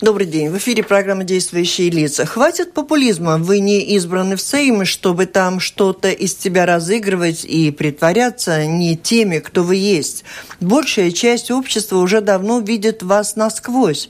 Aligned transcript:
Добрый 0.00 0.26
день. 0.26 0.48
В 0.48 0.56
эфире 0.56 0.82
программа 0.82 1.24
«Действующие 1.24 1.90
лица». 1.90 2.24
Хватит 2.24 2.72
популизма. 2.72 3.36
Вы 3.36 3.58
не 3.60 3.80
избраны 3.96 4.36
в 4.36 4.40
Сейм, 4.40 4.86
чтобы 4.86 5.26
там 5.26 5.60
что-то 5.60 6.08
из 6.08 6.34
тебя 6.34 6.64
разыгрывать 6.64 7.44
и 7.44 7.70
притворяться 7.70 8.64
не 8.64 8.96
теми, 8.96 9.40
кто 9.40 9.62
вы 9.62 9.76
есть. 9.76 10.24
Большая 10.58 11.10
часть 11.10 11.50
общества 11.50 11.98
уже 11.98 12.22
давно 12.22 12.60
видит 12.60 13.02
вас 13.02 13.36
насквозь 13.36 14.08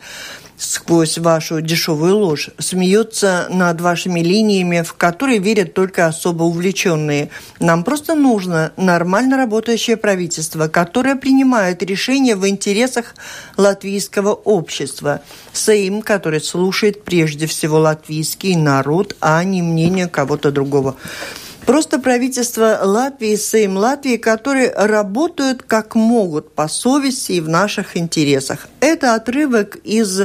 сквозь 0.61 1.17
вашу 1.19 1.63
дешевую 1.63 2.19
ложь, 2.19 2.51
смеются 2.59 3.47
над 3.51 3.81
вашими 3.81 4.21
линиями, 4.21 4.83
в 4.83 4.93
которые 4.93 5.39
верят 5.39 5.73
только 5.73 6.07
особо 6.07 6.45
увлеченные. 6.45 7.31
Нам 7.59 7.83
просто 7.83 8.15
нужно 8.15 8.73
нормально 8.77 9.39
работающее 9.39 9.97
правительство, 9.97 10.69
которое 10.69 11.17
принимает 11.17 11.83
решения 11.83 12.37
в 12.37 12.47
интересах 12.47 13.15
латвийского 13.57 14.35
общества. 14.35 15.23
Сейм, 15.53 16.03
который 16.03 16.41
слушает 16.41 17.05
прежде 17.05 17.47
всего 17.47 17.79
латвийский 17.79 18.55
народ, 18.55 19.17
а 19.21 19.43
не 19.45 19.63
мнение 19.63 20.09
кого-то 20.09 20.53
другого. 20.53 20.97
Просто 21.67 21.99
правительство 21.99 22.81
Латвии, 22.83 23.37
Сейм 23.37 23.77
Латвии, 23.77 24.17
которые 24.17 24.73
работают 24.73 25.63
как 25.63 25.95
могут 25.95 26.53
по 26.53 26.69
совести 26.69 27.33
и 27.33 27.41
в 27.41 27.49
наших 27.49 27.97
интересах. 27.97 28.69
Это 28.81 29.15
отрывок 29.15 29.77
из 29.77 30.23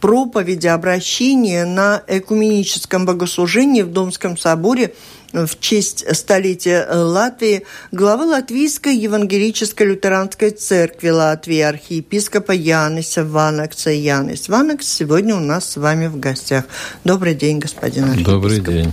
проповеди, 0.00 0.66
обращения 0.66 1.64
на 1.64 2.02
экуменическом 2.06 3.06
богослужении 3.06 3.80
в 3.80 3.90
Домском 3.90 4.36
соборе 4.36 4.94
в 5.34 5.58
честь 5.58 6.04
столетия 6.16 6.86
Латвии 6.90 7.66
главы 7.90 8.26
Латвийской 8.26 8.96
евангелической 8.96 9.88
лютеранской 9.88 10.50
церкви 10.50 11.08
Латвии 11.08 11.60
архиепископа 11.60 12.52
Яниса 12.52 13.24
Ванакса. 13.24 13.90
Янис 13.90 14.48
Ванакс 14.48 14.86
сегодня 14.86 15.34
у 15.34 15.40
нас 15.40 15.72
с 15.72 15.76
вами 15.76 16.06
в 16.06 16.18
гостях. 16.18 16.64
Добрый 17.02 17.34
день, 17.34 17.58
господин 17.58 18.04
архиепископ. 18.04 18.34
Добрый 18.34 18.60
день. 18.60 18.92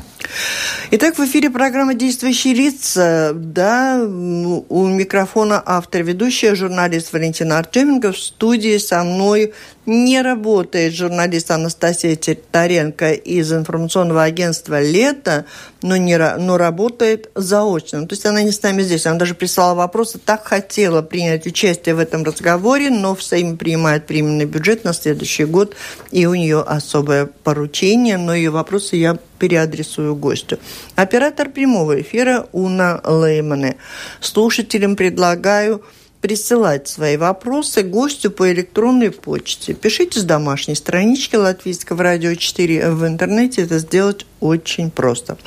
Итак, 0.91 1.17
в 1.17 1.25
эфире 1.25 1.49
программа 1.49 1.93
«Действующие 1.93 2.53
лица». 2.53 3.33
Да, 3.35 4.01
у 4.03 4.87
микрофона 4.87 5.61
автор, 5.65 6.03
ведущая, 6.03 6.55
журналист 6.55 7.13
Валентина 7.13 7.57
Артеменко. 7.59 8.11
В 8.11 8.17
студии 8.17 8.77
со 8.77 9.03
мной 9.03 9.53
не 9.85 10.21
работает 10.21 10.93
журналист 10.93 11.49
Анастасия 11.51 12.15
Титаренко 12.15 13.13
из 13.13 13.51
информационного 13.51 14.23
агентства 14.23 14.82
«Лето», 14.82 15.46
но, 15.82 15.98
не, 15.98 16.18
но 16.18 16.57
работает 16.57 17.32
заочно. 17.34 18.07
То 18.07 18.13
есть 18.13 18.26
она 18.26 18.43
не 18.43 18.51
с 18.51 18.62
нами 18.62 18.84
здесь. 18.84 19.07
Она 19.07 19.18
даже 19.18 19.34
прислала 19.34 19.73
вопросы, 19.73 20.20
так 20.20 20.46
хотела 20.46 21.01
принять 21.01 21.48
участие 21.48 21.96
в 21.96 21.99
этом 21.99 22.23
разговоре, 22.23 22.91
но 22.91 23.15
в 23.15 23.23
Сейме 23.23 23.57
принимает 23.57 24.07
временный 24.07 24.46
бюджет 24.46 24.84
на 24.84 24.93
следующий 24.93 25.46
год, 25.46 25.76
и 26.12 26.27
у 26.27 26.35
нее 26.35 26.62
особое 26.62 27.26
поручение, 27.43 28.18
но 28.18 28.35
ее 28.35 28.51
вопросы 28.51 28.98
я 28.98 29.18
переадресую 29.40 30.16
гостю. 30.16 30.60
Оператор 30.95 31.49
прямого 31.49 31.99
эфира 31.99 32.48
Уна 32.51 33.01
Леймане. 33.04 33.77
Слушателям 34.20 34.95
предлагаю 34.95 35.84
присылать 36.21 36.87
свои 36.87 37.17
вопросы 37.17 37.81
гостю 37.81 38.31
по 38.31 38.51
электронной 38.51 39.11
почте. 39.11 39.73
Пишите 39.73 40.19
с 40.19 40.23
домашней 40.23 40.75
странички 40.75 41.35
Латвийского 41.35 42.03
радио 42.03 42.35
4 42.35 42.91
в 42.91 43.05
интернете. 43.07 43.63
Это 43.63 43.79
сделать 43.79 44.25
очень 44.41 44.91
просто. 44.91 45.37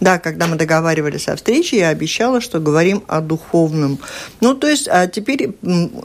Да, 0.00 0.18
когда 0.18 0.46
мы 0.46 0.56
договаривались 0.56 1.28
о 1.28 1.36
встрече, 1.36 1.78
я 1.78 1.88
обещала, 1.88 2.40
что 2.40 2.60
говорим 2.60 3.02
о 3.06 3.20
духовном. 3.20 3.98
Ну, 4.40 4.54
то 4.54 4.68
есть, 4.68 4.88
а 4.88 5.06
теперь, 5.06 5.56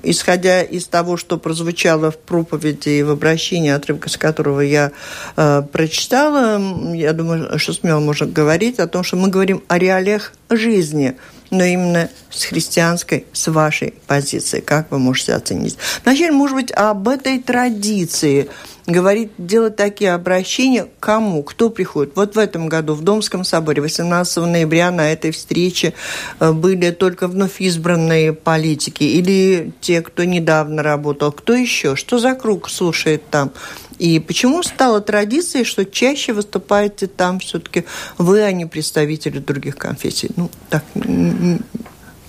исходя 0.04 0.62
из 0.62 0.88
того, 0.88 1.18
что 1.18 1.38
прозвучало 1.38 2.12
в 2.12 2.18
проповеди 2.18 2.90
и 2.90 3.04
в 3.04 3.10
обращении, 3.10 3.72
отрывка 3.72 4.10
с 4.10 4.18
которого 4.18 4.62
я 4.62 4.92
э, 5.36 5.64
прочитала, 5.72 6.94
я 6.94 7.12
думаю, 7.14 7.60
что 7.60 7.74
смело 7.74 8.00
можно 8.00 8.28
говорить 8.28 8.80
о 8.80 8.88
том, 8.88 9.04
что 9.04 9.18
мы 9.18 9.28
говорим 9.30 9.64
о 9.68 9.78
реалиях 9.78 10.32
жизни– 10.50 11.18
но 11.52 11.64
именно 11.64 12.10
с 12.30 12.46
христианской, 12.46 13.26
с 13.32 13.48
вашей 13.48 13.94
позиции. 14.08 14.60
Как 14.60 14.92
вы 14.92 15.00
можете 15.00 15.34
оценить? 15.34 15.78
Вначале, 16.04 16.32
может 16.32 16.56
быть, 16.56 16.72
об 16.72 17.08
этой 17.08 17.40
традиции 17.40 18.50
говорить, 18.88 19.32
делать 19.38 19.76
такие 19.76 20.14
обращения 20.14 20.88
кому, 21.00 21.44
кто 21.44 21.70
приходит. 21.70 22.16
Вот 22.16 22.36
в 22.36 22.40
этом 22.40 22.68
году 22.68 22.94
в 22.94 23.04
Домском 23.04 23.44
соборе 23.44 23.82
18 23.82 24.38
ноября 24.38 24.92
на 24.92 25.12
этой 25.12 25.32
встрече 25.32 25.94
э, 26.40 26.52
были 26.52 26.92
только 26.92 27.28
вновь 27.28 27.60
избранные 27.62 28.34
политики 28.34 29.04
или 29.04 29.74
те, 29.82 30.02
кто 30.02 30.24
недавно 30.24 30.84
работал. 30.84 31.32
Кто 31.32 31.54
еще? 31.54 31.96
Что 31.96 32.20
за 32.20 32.36
круг 32.36 32.70
слушает 32.70 33.24
там? 33.30 33.52
И 33.98 34.20
почему 34.20 34.62
стало 34.62 35.02
традицией, 35.02 35.64
что 35.64 35.86
чаще 35.86 36.34
выступаете 36.34 37.08
там 37.08 37.40
все-таки 37.40 37.86
вы, 38.18 38.42
а 38.42 38.52
не 38.52 38.66
представители 38.66 39.40
других 39.40 39.78
конфессий? 39.78 40.30
Ну, 40.36 40.50
так... 40.70 40.84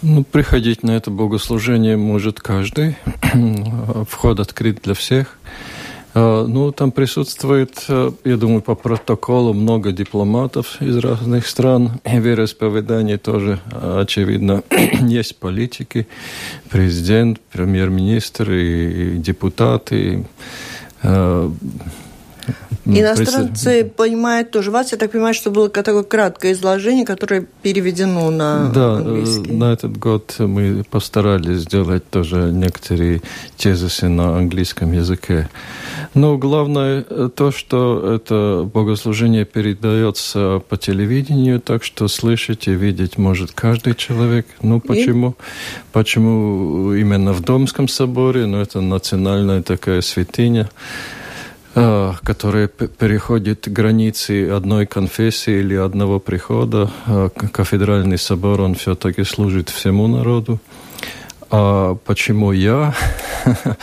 Ну, 0.03 0.25
приходить 0.25 0.83
на 0.83 0.93
это 0.93 1.11
богослужение 1.11 1.97
может 1.97 2.39
каждый. 2.39 2.97
Вход 4.09 4.39
открыт 4.41 4.81
для 4.83 4.95
всех. 4.95 5.39
А, 6.19 6.47
ну, 6.47 6.73
там 6.73 6.93
присутствует, 6.93 7.85
э, 7.89 8.11
я 8.25 8.37
думаю, 8.39 8.63
по 8.63 8.75
протоколу 8.75 9.53
много 9.53 9.93
дипломатов 9.93 10.81
из 10.81 10.97
разных 10.97 11.47
стран. 11.47 12.01
Вероисповедание 12.07 13.19
тоже, 13.19 13.61
э, 13.71 14.01
очевидно, 14.01 14.63
есть 15.03 15.37
политики, 15.37 16.07
президент, 16.71 17.39
премьер-министр 17.53 18.51
и 18.51 19.19
депутаты. 19.19 20.25
Э, 22.87 23.01
Иностранцы 23.01 23.83
пред... 23.83 23.97
понимают 23.97 24.51
тоже 24.51 24.71
вас. 24.71 24.93
Я 24.93 24.99
так 24.99 25.11
понимаю, 25.11 25.35
что 25.35 25.51
было 25.51 25.69
такое 25.69 26.03
краткое 26.03 26.53
изложение, 26.53 27.05
которое 27.05 27.47
переведено 27.63 28.31
на 28.31 28.71
да, 28.71 28.97
английский. 28.97 29.53
на 29.53 29.73
этот 29.73 29.97
год 29.97 30.37
мы 30.39 30.85
постарались 30.89 31.63
сделать 31.63 32.09
тоже 32.09 32.51
некоторые 32.53 33.23
тезисы 33.57 34.09
на 34.09 34.37
английском 34.39 34.93
языке. 34.93 35.49
Но 36.15 36.39
главное 36.39 37.03
то, 37.03 37.51
что 37.51 38.15
это 38.15 38.69
богослужение 38.73 39.45
передается 39.45 40.63
по 40.69 40.77
телевидению, 40.77 41.61
так 41.61 41.83
что 41.83 42.09
слышать 42.09 42.69
и 42.69 42.73
видеть 42.73 43.19
может 43.19 43.51
каждый 43.53 43.95
человек. 43.95 44.47
Ну, 44.63 44.81
почему? 44.81 45.31
И? 45.31 45.35
Почему 45.93 46.93
именно 46.95 47.33
в 47.33 47.41
Домском 47.41 47.89
соборе? 47.89 48.47
Ну, 48.47 48.59
это 48.59 48.81
национальная 48.81 49.63
такая 49.63 50.01
святыня. 50.03 50.71
А, 51.79 52.15
которые 52.25 52.69
переходят 52.69 53.69
границы 53.69 54.49
одной 54.49 54.87
конфессии 54.87 55.59
или 55.59 55.75
одного 55.75 56.19
прихода. 56.19 56.91
А, 57.07 57.29
кафедральный 57.29 58.17
собор, 58.17 58.63
он 58.63 58.75
все-таки 58.77 59.25
служит 59.25 59.69
всему 59.69 60.07
народу. 60.07 60.59
А 61.59 61.95
почему 62.05 62.53
я? 62.53 62.95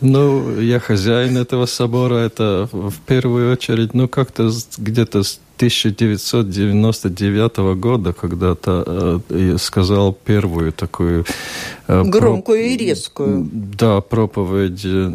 ну, 0.00 0.60
я 0.60 0.78
хозяин 0.78 1.36
этого 1.36 1.66
собора. 1.66 2.18
Это 2.18 2.68
в 2.70 2.94
первую 3.04 3.52
очередь, 3.52 3.94
ну, 3.94 4.06
как-то 4.06 4.48
где-то 4.78 5.24
с 5.24 5.40
1999 5.56 7.56
года 7.80 8.12
когда-то 8.12 9.20
э, 9.28 9.56
сказал 9.58 10.12
первую 10.12 10.70
такую... 10.70 11.24
Э, 11.88 12.04
Громкую 12.04 12.60
проп... 12.60 12.70
и 12.70 12.76
резкую. 12.76 13.50
Да, 13.52 14.00
проповедь, 14.02 14.82
э, 14.84 15.10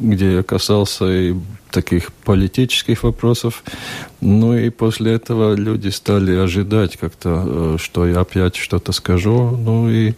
где 0.00 0.32
я 0.32 0.42
касался 0.42 1.04
и 1.04 1.32
таких 1.70 2.12
политических 2.24 3.04
вопросов. 3.04 3.62
Ну 4.20 4.56
и 4.56 4.70
после 4.70 5.12
этого 5.12 5.54
люди 5.54 5.90
стали 5.90 6.34
ожидать 6.34 6.96
как-то, 6.96 7.44
э, 7.46 7.76
что 7.78 8.04
я 8.04 8.18
опять 8.20 8.56
что-то 8.56 8.90
скажу. 8.90 9.50
Ну 9.50 9.88
и 9.88 10.14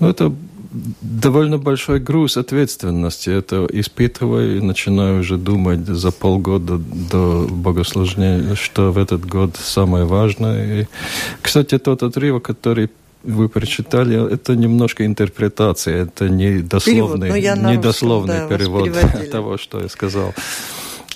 ну, 0.00 0.08
это 0.08 0.32
довольно 0.70 1.58
большой 1.58 2.00
груз 2.00 2.36
ответственности. 2.36 3.30
Это 3.30 3.66
испытываю 3.70 4.58
и 4.58 4.60
начинаю 4.60 5.20
уже 5.20 5.36
думать 5.36 5.86
за 5.86 6.10
полгода 6.10 6.78
до 6.78 7.46
богослужения, 7.50 8.54
что 8.54 8.92
в 8.92 8.98
этот 8.98 9.24
год 9.24 9.56
самое 9.56 10.04
важное. 10.04 10.82
И, 10.82 10.86
кстати, 11.42 11.78
тот 11.78 12.02
отрывок, 12.02 12.44
который 12.44 12.90
вы 13.24 13.48
прочитали, 13.48 14.32
это 14.32 14.54
немножко 14.54 15.04
интерпретация, 15.04 16.04
это 16.04 16.28
не 16.28 16.60
дословный, 16.60 17.32
перевод, 17.32 17.70
не 17.70 17.76
дословный 17.76 18.38
да, 18.38 18.48
перевод 18.48 18.90
того, 19.32 19.58
что 19.58 19.80
я 19.80 19.88
сказал. 19.88 20.34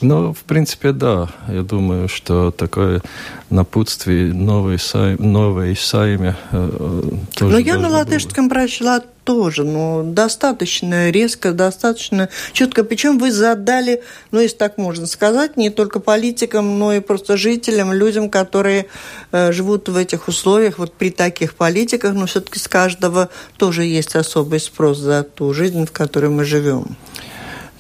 Ну, 0.03 0.33
в 0.33 0.43
принципе, 0.45 0.93
да. 0.93 1.29
Я 1.49 1.63
думаю, 1.63 2.09
что 2.09 2.51
такое 2.51 3.03
напутствие 3.51 4.33
новой, 4.35 4.79
сайм, 4.79 5.17
новой 5.21 5.77
сайме 5.77 6.37
э, 6.51 7.03
тоже 7.35 7.53
Но 7.53 7.59
я 7.59 7.79
на 7.79 7.89
латышском 7.89 8.49
было. 8.49 8.55
прочла 8.55 9.03
тоже, 9.25 9.65
но 9.65 10.03
достаточно 10.03 11.11
резко, 11.11 11.53
достаточно 11.53 12.29
четко. 12.53 12.85
Причем 12.85 13.19
вы 13.19 13.31
задали, 13.31 14.03
ну, 14.31 14.41
если 14.41 14.57
так 14.57 14.79
можно 14.79 15.07
сказать, 15.07 15.57
не 15.57 15.71
только 15.71 16.01
политикам, 16.01 16.79
но 16.79 16.93
и 16.93 17.01
просто 17.01 17.37
жителям, 17.37 17.93
людям, 17.93 18.31
которые 18.31 18.87
э, 19.31 19.53
живут 19.53 19.89
в 19.89 19.97
этих 19.97 20.29
условиях, 20.29 20.79
вот 20.79 20.93
при 20.93 21.11
таких 21.11 21.55
политиках, 21.55 22.15
но 22.15 22.27
все-таки 22.27 22.59
с 22.59 22.69
каждого 22.69 23.29
тоже 23.57 23.85
есть 23.85 24.17
особый 24.17 24.61
спрос 24.61 24.99
за 24.99 25.23
ту 25.23 25.53
жизнь, 25.53 25.87
в 25.87 25.93
которой 25.93 26.31
мы 26.31 26.45
живем. 26.45 26.97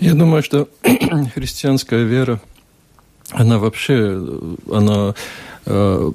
Я 0.02 0.14
думаю, 0.14 0.42
что 0.42 0.68
христианская 1.34 2.02
вера, 2.02 2.40
она 3.30 3.60
вообще, 3.60 4.20
она 4.68 5.14
э, 5.64 6.12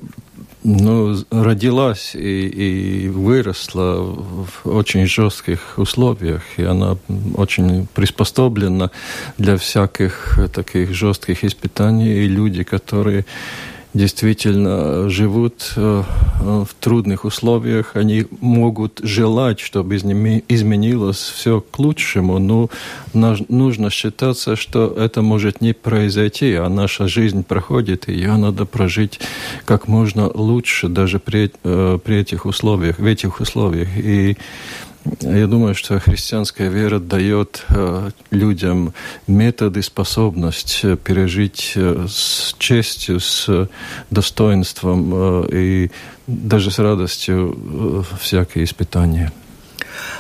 ну, 0.64 1.16
родилась 1.32 2.14
и, 2.14 2.48
и 2.48 3.08
выросла 3.08 4.02
в 4.02 4.66
очень 4.66 5.08
жестких 5.08 5.78
условиях, 5.78 6.42
и 6.58 6.64
она 6.64 6.98
очень 7.36 7.88
приспособлена 7.94 8.92
для 9.38 9.56
всяких 9.56 10.38
таких 10.54 10.94
жестких 10.94 11.46
испытаний, 11.46 12.26
и 12.26 12.28
люди, 12.28 12.64
которые 12.64 13.26
действительно 13.98 15.10
живут 15.10 15.74
э, 15.76 16.04
в 16.40 16.70
трудных 16.80 17.26
условиях, 17.26 17.96
они 17.96 18.26
могут 18.40 19.00
желать, 19.04 19.60
чтобы 19.60 19.98
изменилось 19.98 21.18
все 21.18 21.62
к 21.62 21.80
лучшему, 21.80 22.40
но 22.40 22.70
нужно 23.14 23.90
считаться, 23.90 24.56
что 24.56 24.88
это 24.88 25.22
может 25.22 25.62
не 25.62 25.74
произойти, 25.74 26.54
а 26.54 26.70
наша 26.70 27.08
жизнь 27.08 27.44
проходит, 27.44 28.08
и 28.08 28.14
ее 28.14 28.38
надо 28.38 28.66
прожить 28.66 29.20
как 29.66 29.88
можно 29.88 30.30
лучше 30.34 30.88
даже 30.88 31.20
при, 31.20 31.52
э, 31.64 32.00
при 32.04 32.18
этих 32.18 32.46
условиях, 32.46 33.00
в 33.00 33.06
этих 33.06 33.40
условиях. 33.40 33.90
И 33.98 34.38
я 35.22 35.48
думаю, 35.48 35.76
что 35.76 36.00
христианская 36.00 36.70
вера 36.70 37.00
дает 37.00 37.66
э, 37.70 38.10
людям 38.32 38.94
методы, 39.28 39.82
способность 39.82 40.82
э, 40.84 40.98
пережить 40.98 41.74
э, 41.76 42.06
с 42.10 42.56
честью, 42.58 43.20
с 43.20 43.70
достоинством 44.10 45.46
и 45.52 45.92
даже 46.28 46.72
с 46.72 46.80
радостью 46.80 48.06
всякие 48.20 48.64
испытания. 48.64 49.32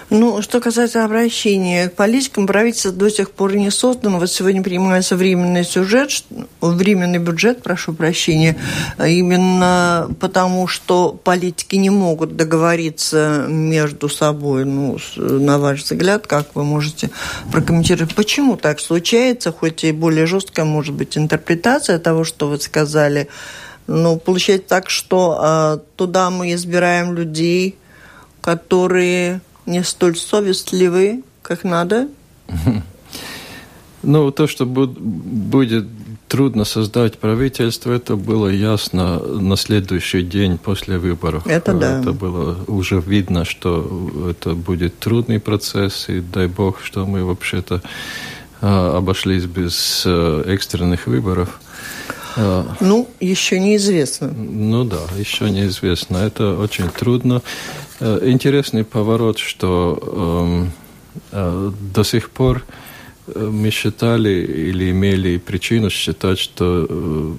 Ну, 0.10 0.42
что 0.42 0.62
касается 0.62 1.04
обращения 1.04 1.90
к 1.90 1.96
политикам, 1.96 2.48
правительство 2.48 2.92
до 2.92 3.10
сих 3.10 3.32
пор 3.32 3.56
не 3.56 3.70
создано. 3.70 4.20
Вот 4.20 4.32
сегодня 4.32 4.64
принимается 4.64 5.16
временный 5.16 5.66
сюжет, 5.66 6.24
временный 6.62 7.20
бюджет, 7.20 7.62
прошу 7.62 7.94
прощения, 7.94 8.56
именно 8.98 10.10
потому, 10.20 10.68
что 10.68 11.12
политики 11.12 11.76
не 11.76 11.90
могут 11.90 12.38
договориться 12.38 13.46
между 13.50 14.08
собой. 14.08 14.64
Ну, 14.64 14.98
на 15.18 15.60
ваш 15.60 15.84
взгляд, 15.84 16.26
как 16.26 16.56
вы 16.56 16.64
можете 16.64 17.10
прокомментировать, 17.52 18.16
почему 18.16 18.56
так 18.56 18.80
случается, 18.80 19.52
хоть 19.52 19.84
и 19.84 19.92
более 19.92 20.26
жесткая 20.26 20.66
может 20.66 20.96
быть 20.96 21.18
интерпретация 21.18 22.00
того, 22.00 22.24
что 22.24 22.48
вы 22.48 22.60
сказали, 22.60 23.28
но 23.88 24.18
получается 24.18 24.68
так, 24.68 24.90
что 24.90 25.38
а, 25.40 25.78
туда 25.96 26.30
мы 26.30 26.54
избираем 26.54 27.14
людей, 27.14 27.78
которые 28.42 29.42
не 29.68 29.84
столь 29.84 30.18
совестливы, 30.18 31.24
как 31.44 31.64
надо? 31.64 32.08
Ну, 34.04 34.32
то, 34.32 34.48
что 34.48 34.66
будет 34.66 35.86
трудно 36.28 36.66
создать 36.66 37.20
правительство, 37.20 37.92
это 37.92 38.16
было 38.16 38.48
ясно 38.48 39.20
на 39.20 39.56
следующий 39.58 40.22
день 40.24 40.58
после 40.58 40.98
выборов. 40.98 41.48
Это 41.48 41.74
да. 41.74 42.00
Это 42.00 42.12
было 42.12 42.58
уже 42.68 43.00
видно, 43.00 43.46
что 43.46 44.12
это 44.30 44.54
будет 44.54 45.00
трудный 45.00 45.40
процесс, 45.40 46.10
и 46.10 46.20
дай 46.20 46.48
бог, 46.48 46.82
что 46.84 47.06
мы 47.06 47.24
вообще-то 47.24 47.82
а, 48.62 48.98
обошлись 48.98 49.46
без 49.46 50.04
а, 50.06 50.44
экстренных 50.44 51.08
выборов. 51.08 51.60
А, 52.38 52.76
ну, 52.80 53.08
еще 53.20 53.60
неизвестно. 53.60 54.28
Ну 54.28 54.84
да, 54.84 55.02
еще 55.18 55.50
неизвестно. 55.50 56.18
Это 56.18 56.56
очень 56.58 56.90
трудно. 56.90 57.42
Э, 58.00 58.20
интересный 58.24 58.84
поворот, 58.84 59.40
что 59.40 59.98
эм, 60.46 60.72
э, 61.32 61.72
до 61.94 62.04
сих 62.04 62.30
пор 62.30 62.64
э, 63.28 63.40
мы 63.40 63.72
считали 63.72 64.30
или 64.30 64.92
имели 64.92 65.38
причину 65.38 65.90
считать, 65.90 66.38
что 66.38 67.36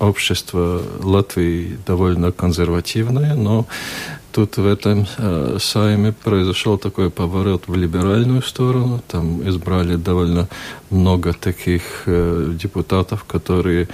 общество 0.00 0.82
Латвии 1.00 1.78
довольно 1.86 2.32
консервативное, 2.32 3.34
но 3.34 3.66
тут 4.34 4.56
в 4.56 4.66
этом 4.66 5.06
э, 5.18 5.58
сайме 5.60 6.12
произошел 6.12 6.76
такой 6.76 7.08
поворот 7.10 7.68
в 7.68 7.76
либеральную 7.76 8.42
сторону. 8.42 9.00
Там 9.06 9.48
избрали 9.48 9.94
довольно 9.94 10.48
много 10.90 11.32
таких 11.32 11.82
э, 12.06 12.50
депутатов, 12.60 13.24
которые 13.24 13.88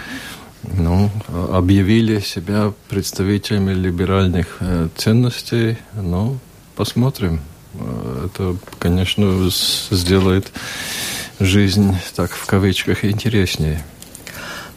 ну, 0.63 1.11
объявили 1.53 2.21
себя 2.21 2.73
представителями 2.89 3.75
либеральных 3.75 4.57
э, 4.61 4.89
ценностей. 4.97 5.77
Ну, 5.95 6.39
посмотрим. 6.75 7.41
Э, 7.75 8.27
это, 8.27 8.57
конечно, 8.79 9.51
сделает 9.91 10.51
жизнь, 11.39 11.95
так 12.17 12.31
в 12.31 12.47
кавычках, 12.47 13.05
интереснее. 13.05 13.85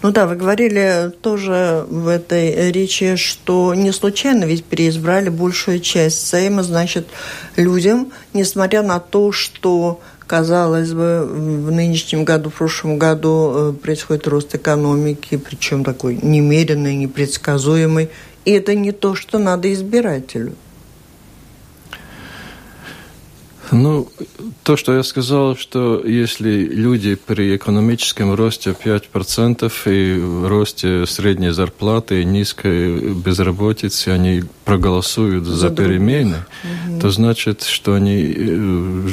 Ну 0.04 0.12
да, 0.12 0.28
вы 0.28 0.36
говорили 0.36 1.12
тоже 1.22 1.86
в 1.90 2.10
этой 2.10 2.72
речи, 2.72 3.16
что 3.16 3.74
не 3.74 3.94
случайно 3.94 4.44
ведь 4.44 4.66
переизбрали 4.66 5.30
большую 5.30 5.80
часть 5.80 6.28
Сейма, 6.28 6.62
значит, 6.62 7.08
людям, 7.56 8.12
несмотря 8.34 8.84
на 8.84 9.00
то, 9.00 9.32
что 9.32 10.02
Казалось 10.26 10.94
бы, 10.94 11.28
в 11.28 11.72
нынешнем 11.72 12.24
году, 12.24 12.50
в 12.50 12.54
прошлом 12.56 12.98
году 12.98 13.52
э, 13.54 13.74
происходит 13.74 14.26
рост 14.28 14.56
экономики, 14.56 15.38
причем 15.38 15.84
такой 15.84 16.18
немеренный, 16.22 16.96
непредсказуемый. 16.96 18.10
И 18.46 18.52
это 18.52 18.74
не 18.74 18.94
то, 18.94 19.16
что 19.16 19.38
надо 19.38 19.72
избирателю. 19.72 20.56
Ну, 23.74 24.08
то, 24.64 24.78
что 24.78 24.96
я 24.96 25.04
сказал, 25.04 25.58
что 25.58 26.04
если 26.06 26.64
люди 26.66 27.16
при 27.16 27.56
экономическом 27.56 28.34
росте 28.34 28.72
5% 28.72 29.72
и 29.86 30.48
росте 30.48 31.06
средней 31.08 31.52
зарплаты 31.52 32.22
и 32.22 32.26
низкой 32.26 33.14
безработицы, 33.14 34.10
они 34.10 34.44
проголосуют 34.64 35.46
за, 35.46 35.56
за 35.56 35.70
перемены, 35.70 36.46
угу. 36.64 37.00
то 37.02 37.10
значит, 37.10 37.64
что 37.64 37.94
они 37.94 38.34
э, 38.36 39.08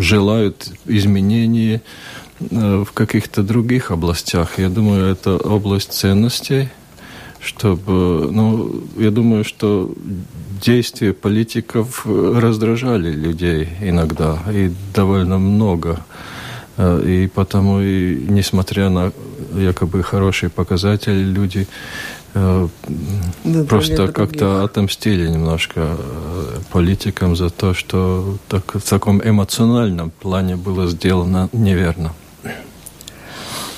желают 0.00 0.70
изменений 0.86 1.80
э, 2.40 2.84
в 2.86 2.92
каких-то 2.92 3.42
других 3.42 3.90
областях. 3.90 4.58
Я 4.58 4.68
думаю, 4.68 5.12
это 5.12 5.36
область 5.36 5.92
ценностей, 5.92 6.68
чтобы, 7.44 8.28
ну, 8.30 8.82
я 8.96 9.10
думаю, 9.10 9.44
что 9.44 9.92
действия 10.60 11.12
политиков 11.12 12.06
раздражали 12.06 13.10
людей 13.10 13.68
иногда, 13.80 14.38
и 14.50 14.70
довольно 14.94 15.38
много. 15.38 16.04
Э, 16.76 17.02
и 17.06 17.26
потому, 17.28 17.80
и, 17.80 18.16
несмотря 18.28 18.88
на 18.88 19.12
якобы 19.54 20.02
хорошие 20.02 20.50
показатели, 20.50 21.22
люди 21.22 21.66
э, 22.34 22.68
Выбрали 23.44 23.66
просто 23.66 24.08
как-то 24.08 24.64
отомстили 24.64 25.28
немножко 25.28 25.80
э, 25.80 26.58
политикам 26.72 27.36
за 27.36 27.50
то, 27.50 27.74
что 27.74 28.36
так, 28.48 28.74
в 28.74 28.88
таком 28.88 29.20
эмоциональном 29.22 30.10
плане 30.10 30.56
было 30.56 30.86
сделано 30.88 31.48
неверно. 31.52 32.12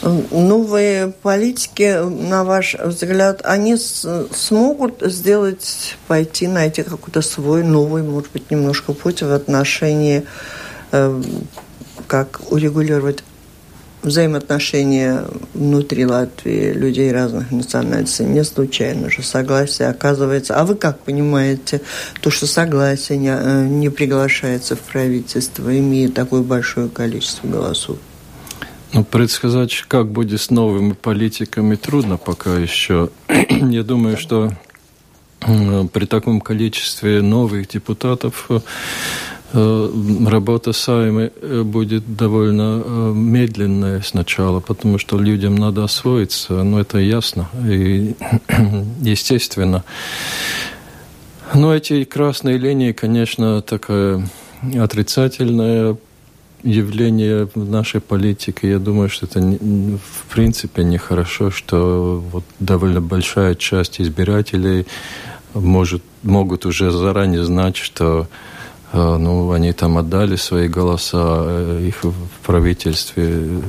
Новые 0.07 1.13
политики, 1.23 1.99
на 2.05 2.45
ваш 2.45 2.75
взгляд, 2.75 3.41
они 3.43 3.77
смогут 3.77 5.03
сделать, 5.03 5.97
пойти, 6.07 6.47
найти 6.47 6.85
какой-то 6.85 7.23
свой 7.23 7.65
новый, 7.65 8.05
может 8.05 8.31
быть, 8.33 8.49
немножко 8.51 8.93
путь 8.93 9.23
в 9.23 9.33
отношении, 9.33 10.25
э, 10.93 11.23
как 12.07 12.41
урегулировать 12.53 13.25
взаимоотношения 14.05 15.25
внутри 15.55 16.07
Латвии 16.07 16.73
людей 16.73 17.11
разных 17.11 17.51
национальностей. 17.51 18.27
Не 18.27 18.45
случайно 18.45 19.11
же 19.11 19.25
согласие 19.25 19.89
оказывается. 19.89 20.55
А 20.55 20.65
вы 20.65 20.77
как 20.77 21.01
понимаете 21.01 21.81
то, 22.21 22.31
что 22.31 22.47
согласие 22.47 23.19
не, 23.19 23.37
э, 23.37 23.67
не 23.67 23.89
приглашается 23.89 24.77
в 24.77 24.81
правительство, 24.81 25.77
имея 25.77 26.09
такое 26.09 26.43
большое 26.43 26.89
количество 26.89 27.49
голосов? 27.49 27.99
Ну, 28.97 29.05
предсказать, 29.05 29.85
как 29.89 30.11
будет 30.11 30.41
с 30.41 30.49
новыми 30.49 30.95
политиками, 30.95 31.77
трудно 31.77 32.17
пока 32.17 32.57
еще. 32.57 33.11
Я 33.51 33.83
думаю, 33.83 34.17
что 34.17 34.53
при 35.93 36.07
таком 36.07 36.41
количестве 36.41 37.21
новых 37.21 37.69
депутатов 37.69 38.49
э, 39.53 39.91
работа 40.27 40.73
Сайми 40.73 41.31
э, 41.43 41.63
будет 41.63 42.17
довольно 42.17 42.83
э, 42.83 43.13
медленная 43.15 44.01
сначала, 44.01 44.61
потому 44.61 44.97
что 44.97 45.19
людям 45.19 45.57
надо 45.57 45.85
освоиться, 45.85 46.55
но 46.55 46.65
ну, 46.65 46.79
это 46.79 46.97
ясно 46.97 47.51
и 47.69 48.15
естественно. 49.03 49.85
Но 51.53 51.75
эти 51.75 52.05
красные 52.05 52.57
линии, 52.57 52.93
конечно, 52.93 53.61
такая 53.61 54.27
отрицательная 54.75 55.99
явление 56.67 57.49
в 57.55 57.71
нашей 57.71 58.01
политике. 58.01 58.71
Я 58.71 58.79
думаю, 58.79 59.09
что 59.09 59.27
это 59.27 59.41
в 59.41 60.35
принципе 60.35 60.85
нехорошо, 60.85 61.51
что 61.51 62.23
вот 62.33 62.45
довольно 62.59 63.01
большая 63.01 63.55
часть 63.55 64.01
избирателей 64.01 64.87
может, 65.55 66.03
могут 66.23 66.67
уже 66.67 66.91
заранее 66.91 67.45
знать, 67.45 67.77
что 67.77 68.29
ну, 68.93 69.53
они 69.53 69.73
там 69.73 69.99
отдали 69.99 70.37
свои 70.37 70.69
голоса, 70.69 71.79
их 71.81 72.05
в 72.05 72.15
правительстве 72.45 73.63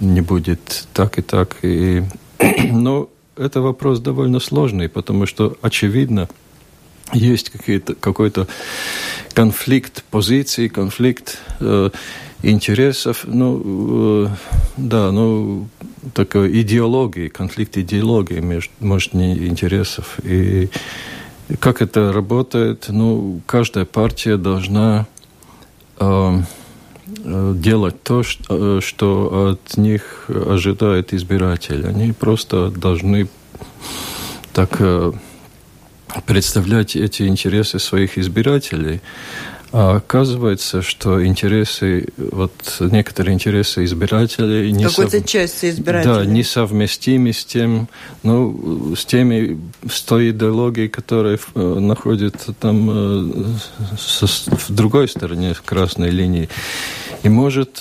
не 0.00 0.20
будет 0.20 0.86
так 0.92 1.18
и 1.18 1.22
так. 1.22 1.56
И, 1.62 2.02
но 2.70 3.08
это 3.36 3.60
вопрос 3.60 4.00
довольно 4.00 4.40
сложный, 4.40 4.88
потому 4.88 5.26
что, 5.26 5.56
очевидно, 5.62 6.28
есть 7.12 7.50
какой-то 8.00 8.46
конфликт 9.32 10.04
позиций, 10.10 10.68
конфликт 10.68 11.38
э, 11.60 11.90
интересов, 12.42 13.24
ну, 13.26 14.26
э, 14.26 14.28
да, 14.76 15.12
ну, 15.12 15.68
такой 16.14 16.60
идеологии, 16.62 17.28
конфликт 17.28 17.76
идеологии 17.76 18.40
между, 18.40 18.72
может, 18.80 19.14
не 19.14 19.46
интересов. 19.46 20.18
И 20.22 20.70
как 21.58 21.82
это 21.82 22.12
работает? 22.12 22.86
Ну, 22.88 23.40
каждая 23.46 23.84
партия 23.84 24.36
должна 24.36 25.06
э, 25.98 26.42
э 27.24 27.54
делать 27.56 28.02
то, 28.02 28.22
э, 28.48 28.80
что 28.82 29.50
от 29.52 29.76
них 29.76 30.26
ожидает 30.28 31.12
избиратель. 31.12 31.86
Они 31.86 32.12
просто 32.12 32.70
должны 32.70 33.28
так 34.52 34.76
э, 34.78 35.12
представлять 36.26 36.96
эти 36.96 37.24
интересы 37.24 37.78
своих 37.78 38.18
избирателей. 38.18 39.00
А 39.72 39.96
оказывается, 39.96 40.82
что 40.82 41.24
интересы, 41.24 42.08
вот 42.16 42.52
некоторые 42.80 43.34
интересы 43.34 43.84
избирателей... 43.84 44.72
Не 44.72 44.84
Какой-то 44.84 45.18
сов... 45.18 45.26
части 45.26 45.70
избирателей. 45.70 46.12
Да, 46.12 46.24
несовместимы 46.24 47.32
с 47.32 47.44
тем, 47.44 47.88
ну, 48.24 48.94
с 48.96 49.04
теми, 49.04 49.60
с 49.88 50.02
той 50.02 50.30
идеологией, 50.30 50.88
которая 50.88 51.38
э, 51.54 51.60
находится 51.78 52.52
там 52.52 52.90
э, 52.90 53.44
со, 53.96 54.26
в 54.26 54.70
другой 54.70 55.08
стороне 55.08 55.54
красной 55.64 56.10
линии. 56.10 56.48
И 57.22 57.28
может 57.28 57.80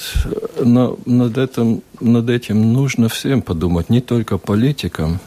на, 0.59 0.95
над, 1.05 1.37
этим, 1.39 1.81
над 1.99 2.29
этим 2.29 2.71
нужно 2.71 3.09
всем 3.09 3.41
подумать, 3.41 3.89
не 3.89 4.01
только 4.01 4.37
политикам, 4.37 5.19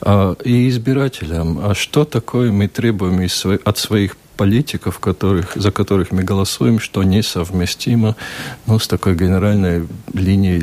а, 0.00 0.36
и 0.44 0.68
избирателям. 0.68 1.58
А 1.62 1.74
что 1.74 2.04
такое 2.04 2.50
мы 2.50 2.68
требуем 2.68 3.28
от 3.64 3.78
своих 3.78 4.16
политиков, 4.38 5.00
которых, 5.00 5.56
за 5.56 5.70
которых 5.70 6.12
мы 6.12 6.22
голосуем, 6.22 6.78
что 6.78 7.02
несовместимо 7.02 8.14
ну, 8.66 8.78
с 8.78 8.86
такой 8.86 9.16
генеральной 9.16 9.86
линией, 10.14 10.60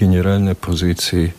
генеральной 0.00 0.54
позицией 0.54 1.32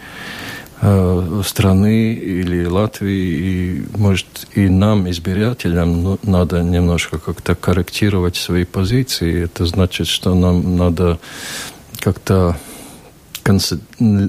э, 0.82 1.42
страны 1.46 2.14
или 2.14 2.66
Латвии. 2.66 3.24
И, 3.50 3.86
может, 3.98 4.48
и 4.56 4.68
нам, 4.68 5.08
избирателям, 5.12 6.04
ну, 6.04 6.20
надо 6.24 6.64
немножко 6.64 7.20
как-то 7.20 7.54
корректировать 7.56 8.36
свои 8.36 8.66
позиции. 8.66 9.44
Это 9.44 9.66
значит, 9.66 10.08
что 10.08 10.34
нам 10.34 10.76
надо 10.78 11.20
как-то 12.00 12.58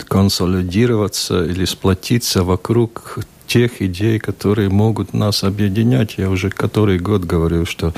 консолидироваться 0.08 1.42
или 1.44 1.64
сплотиться 1.64 2.44
вокруг 2.44 3.18
тех 3.46 3.80
идей, 3.80 4.18
которые 4.18 4.68
могут 4.68 5.14
нас 5.14 5.44
объединять. 5.44 6.18
Я 6.18 6.30
уже 6.30 6.50
который 6.50 6.98
год 6.98 7.24
говорю, 7.24 7.64
что 7.66 7.92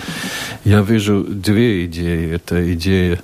я 0.64 0.83
вижу 0.83 1.25
две 1.25 1.87
идеи. 1.87 2.31
Это 2.33 2.73
идея 2.75 3.21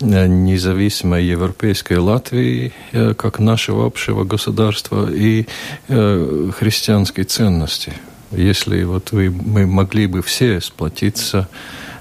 э, 0.00 0.26
независимой 0.26 1.24
европейской 1.24 1.98
Латвии 1.98 2.72
э, 2.92 3.14
как 3.14 3.38
нашего 3.38 3.86
общего 3.86 4.24
государства 4.24 5.10
и 5.10 5.46
э, 5.88 6.50
христианской 6.56 7.24
ценности. 7.24 7.92
Если 8.30 8.84
вот 8.84 9.12
вы, 9.12 9.30
мы 9.30 9.66
могли 9.66 10.06
бы 10.06 10.22
все 10.22 10.60
сплотиться 10.60 11.48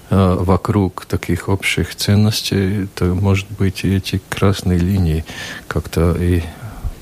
вокруг 0.09 1.05
таких 1.05 1.47
общих 1.47 1.95
ценностей, 1.95 2.87
то, 2.95 3.05
может 3.05 3.47
быть, 3.57 3.85
эти 3.85 4.19
красные 4.27 4.77
линии 4.77 5.23
как-то 5.69 6.17
и 6.19 6.41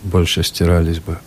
больше 0.04 0.44
стирались 0.44 1.00
бы. 1.00 1.18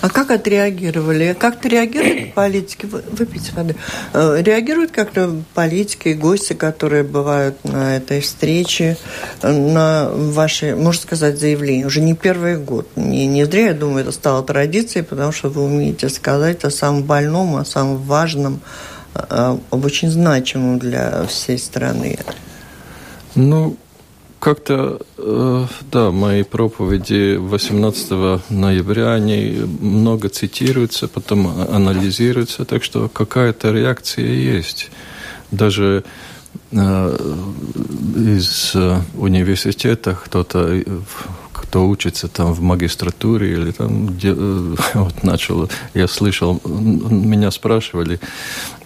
А 0.00 0.08
как 0.08 0.30
отреагировали? 0.30 1.36
Как-то 1.38 1.68
реагируют 1.68 2.34
политики? 2.34 2.86
Выпейте 2.86 3.52
воды. 3.52 3.76
Э, 4.12 4.40
реагируют 4.40 4.92
как-то 4.92 5.42
политики, 5.54 6.10
гости, 6.10 6.52
которые 6.52 7.02
бывают 7.02 7.62
на 7.64 7.96
этой 7.96 8.20
встрече, 8.20 8.96
на 9.42 10.10
ваши, 10.12 10.76
можно 10.76 11.02
сказать, 11.02 11.38
заявления? 11.38 11.86
Уже 11.86 12.00
не 12.00 12.14
первый 12.14 12.56
год. 12.56 12.88
Не, 12.96 13.26
не 13.26 13.44
зря, 13.44 13.68
я 13.68 13.74
думаю, 13.74 14.02
это 14.02 14.12
стало 14.12 14.42
традицией, 14.42 15.04
потому 15.04 15.32
что 15.32 15.48
вы 15.48 15.64
умеете 15.64 16.08
сказать 16.08 16.64
о 16.64 16.70
самом 16.70 17.02
больном, 17.02 17.56
о 17.56 17.64
самом 17.64 17.98
важном, 17.98 18.60
об 19.14 19.84
очень 19.84 20.10
значимом 20.10 20.78
для 20.78 21.24
всей 21.26 21.58
страны. 21.58 22.18
Ну, 23.34 23.76
как-то, 24.38 25.00
э, 25.16 25.66
да, 25.92 26.10
мои 26.10 26.42
проповеди 26.42 27.36
18 27.36 28.40
ноября, 28.50 29.14
они 29.14 29.62
много 29.80 30.28
цитируются, 30.28 31.08
потом 31.08 31.46
анализируются, 31.70 32.64
так 32.64 32.84
что 32.84 33.08
какая-то 33.08 33.72
реакция 33.72 34.26
есть. 34.26 34.90
Даже 35.50 36.04
э, 36.72 37.16
из 38.16 38.74
университета 39.14 40.18
кто-то 40.24 40.82
кто 41.68 41.86
учится 41.86 42.28
там 42.28 42.54
в 42.54 42.62
магистратуре 42.62 43.52
или 43.52 43.72
там 43.72 44.06
где, 44.06 44.32
э, 44.36 44.74
вот 44.94 45.22
начал, 45.22 45.68
я 45.94 46.08
слышал, 46.08 46.60
меня 46.64 47.50
спрашивали, 47.50 48.20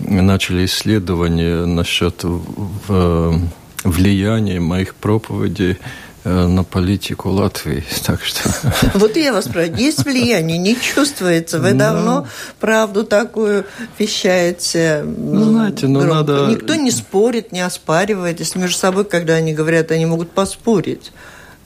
начали 0.00 0.64
исследования 0.64 1.64
насчет 1.64 2.24
в, 2.24 3.40
влияния 3.84 4.60
моих 4.60 4.94
проповедей 4.94 5.78
э, 6.24 6.46
на 6.46 6.64
политику 6.64 7.30
Латвии. 7.30 7.84
Так 8.06 8.22
что... 8.22 8.48
Вот 8.94 9.16
я 9.16 9.32
вас 9.32 9.46
спрашиваю, 9.46 9.78
есть 9.78 10.04
влияние? 10.04 10.58
Не 10.58 10.76
чувствуется? 10.76 11.58
Вы 11.58 11.72
ну, 11.72 11.78
давно 11.78 12.26
правду 12.60 13.04
такую 13.04 13.64
вещаете? 13.98 15.02
Ну, 15.04 15.44
знаете, 15.44 15.86
ну 15.88 16.02
надо... 16.02 16.46
Никто 16.48 16.74
не 16.74 16.90
спорит, 16.90 17.52
не 17.52 17.60
оспаривает. 17.60 18.40
Если 18.40 18.58
между 18.58 18.78
собой, 18.78 19.04
когда 19.04 19.34
они 19.34 19.54
говорят, 19.54 19.90
они 19.90 20.06
могут 20.06 20.30
поспорить 20.30 21.12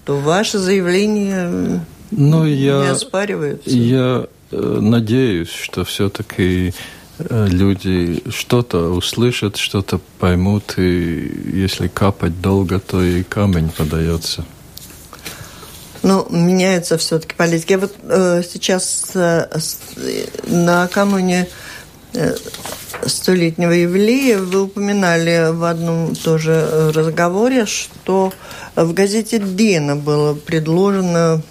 то 0.07 0.17
ваше 0.19 0.59
заявление 0.59 1.85
ну, 2.13 2.47
я, 2.47 2.81
не 2.83 2.89
оспаривается. 2.91 3.69
Я 3.69 4.27
э, 4.53 4.79
надеюсь, 4.81 5.51
что 5.51 5.85
все-таки 5.85 6.73
люди 7.19 8.23
что-то 8.31 8.91
услышат, 8.91 9.57
что-то 9.57 10.01
поймут, 10.19 10.75
и 10.79 11.33
если 11.55 11.89
капать 11.89 12.41
долго, 12.41 12.79
то 12.79 13.03
и 13.03 13.23
камень 13.23 13.71
подается. 13.71 14.45
Ну, 16.03 16.27
меняется 16.31 16.99
все-таки 16.99 17.35
политика. 17.35 17.73
Я 17.73 17.79
вот 17.79 17.95
э, 18.03 18.43
сейчас 18.49 19.11
э, 19.15 19.49
накануне 20.47 21.49
э, 22.13 22.37
столетнего 23.07 23.73
юбилея 23.73 24.39
вы 24.39 24.63
упоминали 24.63 25.51
в 25.51 25.65
одном 25.65 26.15
тоже 26.15 26.93
разговоре, 26.95 27.67
что 27.67 28.33
в 28.77 28.93
газете 28.93 29.39
«Дена» 29.41 29.97
было 29.97 30.35
предложено 30.35 31.43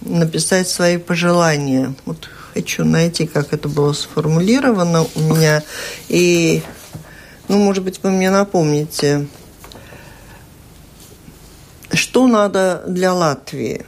написать 0.00 0.68
свои 0.68 0.98
пожелания. 0.98 1.94
Вот 2.04 2.28
хочу 2.54 2.84
найти, 2.84 3.26
как 3.26 3.52
это 3.52 3.68
было 3.68 3.92
сформулировано 3.92 5.06
у 5.14 5.20
меня. 5.20 5.62
И, 6.08 6.62
ну, 7.48 7.58
может 7.58 7.82
быть, 7.82 8.00
вы 8.02 8.10
мне 8.10 8.30
напомните, 8.30 9.26
что 11.92 12.28
надо 12.28 12.84
для 12.86 13.12
Латвии? 13.12 13.84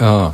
А, 0.00 0.32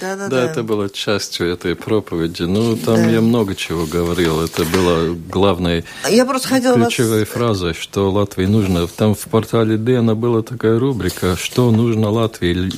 да, 0.00 0.14
да, 0.14 0.28
да. 0.28 0.44
это 0.44 0.62
было 0.62 0.88
частью 0.88 1.50
этой 1.52 1.74
проповеди. 1.74 2.42
Ну, 2.42 2.76
там 2.76 2.96
да. 2.96 3.10
я 3.10 3.20
много 3.20 3.56
чего 3.56 3.86
говорил. 3.86 4.40
Это 4.40 4.64
было 4.64 5.14
главной 5.14 5.84
я 6.08 6.24
просто 6.24 6.48
хотела 6.48 6.76
ключевой 6.76 7.20
вас... 7.20 7.28
фразой, 7.28 7.74
что 7.74 8.10
Латвии 8.10 8.46
нужно. 8.46 8.86
Там 8.86 9.14
в 9.14 9.24
портале 9.24 9.76
Дэна 9.76 10.14
была 10.14 10.42
такая 10.42 10.78
рубрика, 10.78 11.36
что 11.36 11.72
нужно 11.72 12.10
Латвии. 12.10 12.70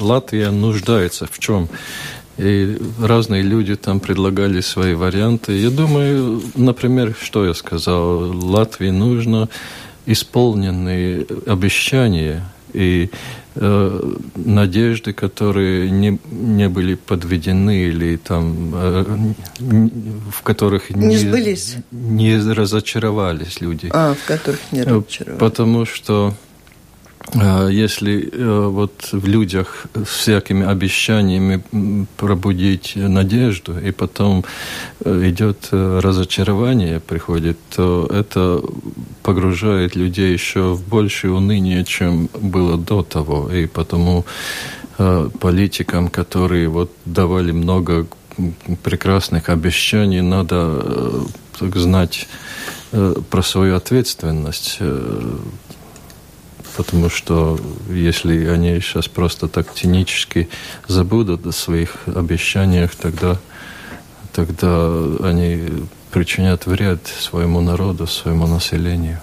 Латвия 0.00 0.50
нуждается 0.50 1.28
в 1.30 1.38
чем? 1.38 1.68
И 2.38 2.78
разные 3.00 3.42
люди 3.42 3.76
там 3.76 4.00
предлагали 4.00 4.60
свои 4.60 4.94
варианты. 4.94 5.52
Я 5.52 5.70
думаю, 5.70 6.42
например, 6.54 7.14
что 7.20 7.46
я 7.46 7.54
сказал, 7.54 8.30
Латвии 8.46 8.90
нужно 8.90 9.48
исполненные 10.04 11.26
обещания 11.46 12.44
и 12.72 13.10
э, 13.54 14.12
надежды, 14.34 15.14
которые 15.14 15.90
не, 15.90 16.18
не 16.30 16.68
были 16.68 16.94
подведены 16.94 17.84
или 17.84 18.16
там 18.16 18.72
э, 18.74 19.04
в 20.30 20.42
которых 20.42 20.90
не, 20.90 21.06
не 21.06 21.16
сбылись, 21.16 21.76
не 21.90 22.36
разочаровались 22.36 23.62
люди. 23.62 23.88
А, 23.92 24.14
в 24.14 24.24
которых 24.26 24.60
не 24.72 24.82
разочаровались. 24.82 25.40
Потому 25.40 25.86
что 25.86 26.34
если 27.34 28.30
э, 28.32 28.68
вот 28.68 29.08
в 29.12 29.26
людях 29.26 29.86
всякими 30.04 30.64
обещаниями 30.64 31.62
пробудить 32.16 32.92
надежду, 32.96 33.78
и 33.78 33.90
потом 33.90 34.44
э, 35.04 35.28
идет 35.30 35.68
э, 35.72 36.00
разочарование, 36.02 37.00
приходит, 37.00 37.58
то 37.74 38.08
это 38.12 38.62
погружает 39.22 39.96
людей 39.96 40.32
еще 40.32 40.74
в 40.74 40.88
большее 40.88 41.32
уныние, 41.32 41.84
чем 41.84 42.28
было 42.40 42.76
до 42.78 43.02
того. 43.02 43.50
И 43.52 43.66
потому 43.66 44.24
политикам, 45.40 46.08
которые 46.08 46.68
вот 46.68 46.90
давали 47.04 47.52
много 47.52 48.06
прекрасных 48.82 49.50
обещаний, 49.50 50.22
надо 50.22 51.26
знать 51.60 52.28
про 53.28 53.42
свою 53.42 53.76
ответственность 53.76 54.78
потому 56.76 57.08
что 57.08 57.58
если 57.88 58.46
они 58.46 58.80
сейчас 58.80 59.08
просто 59.08 59.48
так 59.48 59.72
цинически 59.74 60.48
забудут 60.88 61.46
о 61.46 61.52
своих 61.52 61.96
обещаниях, 62.06 62.94
тогда, 62.94 63.38
тогда 64.32 64.92
они 65.22 65.68
причинят 66.10 66.66
вред 66.66 67.06
своему 67.06 67.60
народу, 67.60 68.06
своему 68.06 68.46
населению. 68.46 69.20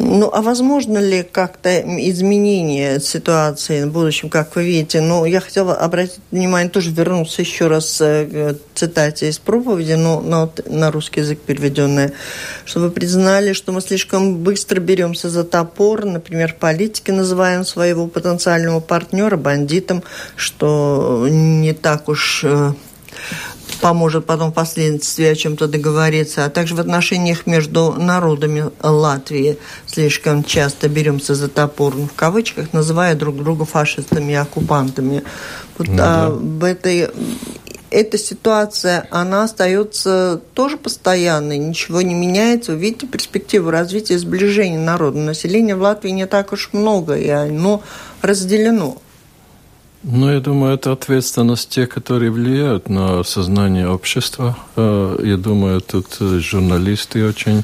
Ну, 0.00 0.30
а 0.32 0.42
возможно 0.42 0.98
ли 0.98 1.24
как-то 1.24 1.80
изменение 1.80 3.00
ситуации 3.00 3.84
в 3.84 3.92
будущем, 3.92 4.30
как 4.30 4.54
вы 4.54 4.64
видите? 4.64 5.00
Ну, 5.00 5.24
я 5.24 5.40
хотела 5.40 5.74
обратить 5.74 6.20
внимание, 6.30 6.70
тоже 6.70 6.90
вернуться 6.90 7.42
еще 7.42 7.66
раз 7.66 8.00
э, 8.00 8.54
к 8.54 8.78
цитате 8.78 9.28
из 9.28 9.38
проповеди, 9.40 9.94
но 9.94 10.20
на, 10.20 10.50
на 10.66 10.92
русский 10.92 11.20
язык 11.20 11.40
переведенная, 11.40 12.12
что 12.64 12.78
вы 12.78 12.90
признали, 12.90 13.52
что 13.52 13.72
мы 13.72 13.80
слишком 13.80 14.36
быстро 14.36 14.78
беремся 14.78 15.30
за 15.30 15.42
топор, 15.42 16.04
например, 16.04 16.52
в 16.52 16.56
политике 16.56 17.12
называем 17.12 17.64
своего 17.64 18.06
потенциального 18.06 18.78
партнера 18.78 19.36
бандитом, 19.36 20.04
что 20.36 21.26
не 21.28 21.72
так 21.72 22.08
уж 22.08 22.44
э, 22.44 22.72
поможет 23.80 24.26
потом 24.26 24.52
впоследствии 24.52 25.26
о 25.26 25.34
чем-то 25.34 25.68
договориться, 25.68 26.44
а 26.44 26.50
также 26.50 26.74
в 26.74 26.80
отношениях 26.80 27.46
между 27.46 27.92
народами 27.92 28.70
Латвии 28.82 29.58
слишком 29.86 30.44
часто 30.44 30.88
беремся 30.88 31.34
за 31.34 31.48
топор, 31.48 31.94
в 31.94 32.14
кавычках, 32.14 32.72
называя 32.72 33.14
друг 33.14 33.36
друга 33.36 33.64
фашистами 33.64 34.32
и 34.32 34.36
оккупантами. 34.36 35.22
Вот, 35.76 35.88
ну, 35.88 35.96
а, 35.98 36.30
в 36.30 36.64
этой 36.64 37.08
эта 37.90 38.18
ситуация, 38.18 39.06
она 39.10 39.44
остается 39.44 40.40
тоже 40.54 40.76
постоянной, 40.76 41.58
ничего 41.58 42.02
не 42.02 42.14
меняется. 42.14 42.72
Вы 42.72 42.78
видите 42.78 43.06
перспективу 43.06 43.70
развития 43.70 44.18
сближения 44.18 44.78
народа. 44.78 45.18
Населения 45.18 45.74
в 45.74 45.80
Латвии 45.80 46.10
не 46.10 46.26
так 46.26 46.52
уж 46.52 46.70
много, 46.72 47.16
и 47.16 47.28
оно 47.28 47.82
разделено. 48.20 48.98
Ну, 50.10 50.32
я 50.32 50.40
думаю, 50.40 50.72
это 50.72 50.92
ответственность 50.92 51.68
тех, 51.68 51.90
которые 51.90 52.30
влияют 52.30 52.88
на 52.88 53.22
сознание 53.24 53.90
общества. 53.90 54.56
Э, 54.74 55.18
я 55.22 55.36
думаю, 55.36 55.82
тут 55.82 56.06
э, 56.20 56.38
журналисты 56.38 57.28
очень 57.28 57.62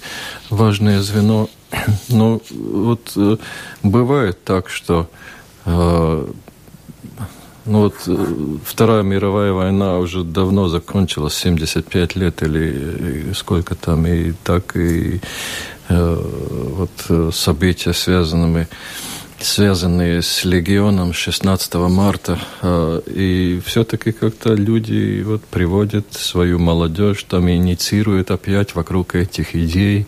важное 0.50 1.00
звено. 1.00 1.48
Но 2.10 2.42
вот 2.50 3.12
э, 3.16 3.38
бывает 3.82 4.44
так, 4.44 4.68
что 4.68 5.08
ну 5.64 6.26
вот 7.64 7.94
Вторая 8.66 9.02
мировая 9.02 9.52
война 9.52 9.96
уже 9.96 10.22
давно 10.22 10.68
закончилась, 10.68 11.34
75 11.36 12.16
лет 12.16 12.42
или 12.42 13.32
сколько 13.32 13.74
там, 13.74 14.06
и 14.06 14.32
так 14.44 14.76
и 14.76 15.22
вот 15.88 16.90
события, 17.32 17.94
связанными 17.94 18.68
связанные 19.44 20.22
с 20.22 20.44
легионом 20.44 21.12
16 21.12 21.74
марта. 21.74 22.38
А, 22.62 22.98
и 23.06 23.60
все-таки 23.64 24.12
как-то 24.12 24.54
люди 24.54 25.22
вот 25.22 25.44
приводят 25.44 26.12
свою 26.12 26.58
молодежь, 26.58 27.22
там 27.24 27.50
инициируют 27.50 28.30
опять 28.30 28.74
вокруг 28.74 29.14
этих 29.14 29.54
идей 29.54 30.06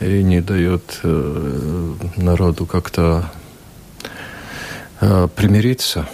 и 0.00 0.22
не 0.22 0.40
дают 0.40 1.00
э, 1.02 1.94
народу 2.16 2.66
как-то 2.66 3.30
э, 5.00 5.28
примириться. 5.34 6.08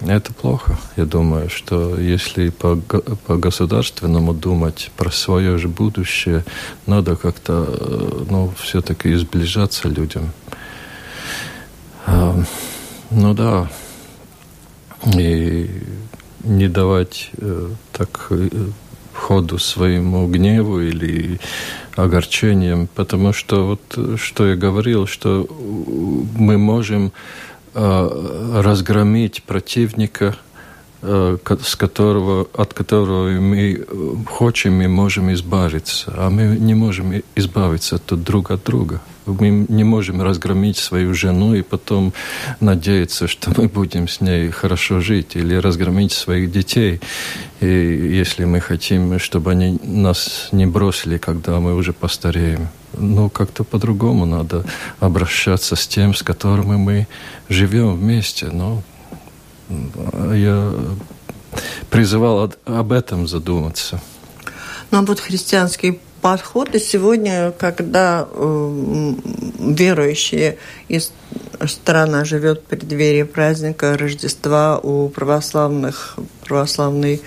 Это 0.00 0.34
плохо. 0.34 0.78
Я 0.96 1.06
думаю, 1.06 1.48
что 1.48 1.98
если 1.98 2.50
по, 2.50 2.76
по 2.76 3.36
государственному 3.36 4.34
думать 4.34 4.90
про 4.96 5.10
свое 5.10 5.56
же 5.56 5.68
будущее, 5.68 6.44
надо 6.84 7.16
как-то 7.16 7.66
э, 7.66 8.24
ну, 8.28 8.52
все-таки 8.58 9.14
сближаться 9.14 9.88
людям. 9.88 10.32
Ну 12.06 13.34
да. 13.34 13.68
И 15.14 15.70
не 16.44 16.68
давать 16.68 17.30
э, 17.38 17.68
так 17.92 18.26
э, 18.30 18.48
ходу 19.12 19.58
своему 19.58 20.28
гневу 20.28 20.80
или 20.80 21.40
огорчениям, 21.96 22.88
потому 22.94 23.32
что 23.32 23.66
вот 23.66 24.18
что 24.18 24.46
я 24.46 24.56
говорил, 24.56 25.06
что 25.06 25.46
мы 26.38 26.58
можем 26.58 27.12
э, 27.74 28.60
разгромить 28.62 29.42
противника, 29.42 30.36
э, 31.02 31.38
с 31.62 31.76
которого, 31.76 32.48
от 32.54 32.74
которого 32.74 33.28
мы 33.28 33.84
э, 33.88 34.12
хотим 34.38 34.82
и 34.82 34.86
можем 34.86 35.32
избавиться, 35.32 36.12
а 36.16 36.30
мы 36.30 36.56
не 36.58 36.74
можем 36.74 37.22
избавиться 37.36 37.96
от 37.96 38.22
друг 38.22 38.50
от 38.50 38.64
друга. 38.64 39.00
Мы 39.26 39.66
не 39.68 39.84
можем 39.84 40.22
разгромить 40.22 40.76
свою 40.76 41.12
жену 41.14 41.54
и 41.54 41.62
потом 41.62 42.12
надеяться, 42.60 43.26
что 43.26 43.52
мы 43.56 43.68
будем 43.68 44.08
с 44.08 44.20
ней 44.20 44.50
хорошо 44.50 45.00
жить, 45.00 45.36
или 45.36 45.54
разгромить 45.56 46.12
своих 46.12 46.52
детей, 46.52 47.00
и 47.60 47.66
если 47.66 48.44
мы 48.44 48.60
хотим, 48.60 49.18
чтобы 49.18 49.50
они 49.50 49.78
нас 49.82 50.48
не 50.52 50.66
бросили, 50.66 51.18
когда 51.18 51.58
мы 51.58 51.74
уже 51.74 51.92
постареем. 51.92 52.68
Ну, 52.92 53.28
как-то 53.28 53.64
по-другому 53.64 54.26
надо 54.26 54.64
обращаться 55.00 55.76
с 55.76 55.86
тем, 55.86 56.14
с 56.14 56.22
которым 56.22 56.78
мы 56.78 57.06
живем 57.48 57.96
вместе. 57.96 58.46
Ну, 58.46 58.82
я 60.32 60.72
призывал 61.90 62.52
об 62.64 62.92
этом 62.92 63.26
задуматься. 63.26 64.00
Ну, 64.90 64.98
а 64.98 65.02
вот 65.02 65.20
христианский 65.20 66.00
подход. 66.26 66.74
И 66.74 66.80
сегодня, 66.80 67.52
когда 67.56 68.26
э, 68.28 69.12
верующие 69.60 70.58
из 70.88 71.12
страна 71.66 72.24
живет 72.24 72.62
в 72.62 72.64
преддверии 72.64 73.22
праздника 73.22 73.96
Рождества 73.96 74.76
у 74.82 75.08
православных, 75.08 76.16
православный 76.44 77.22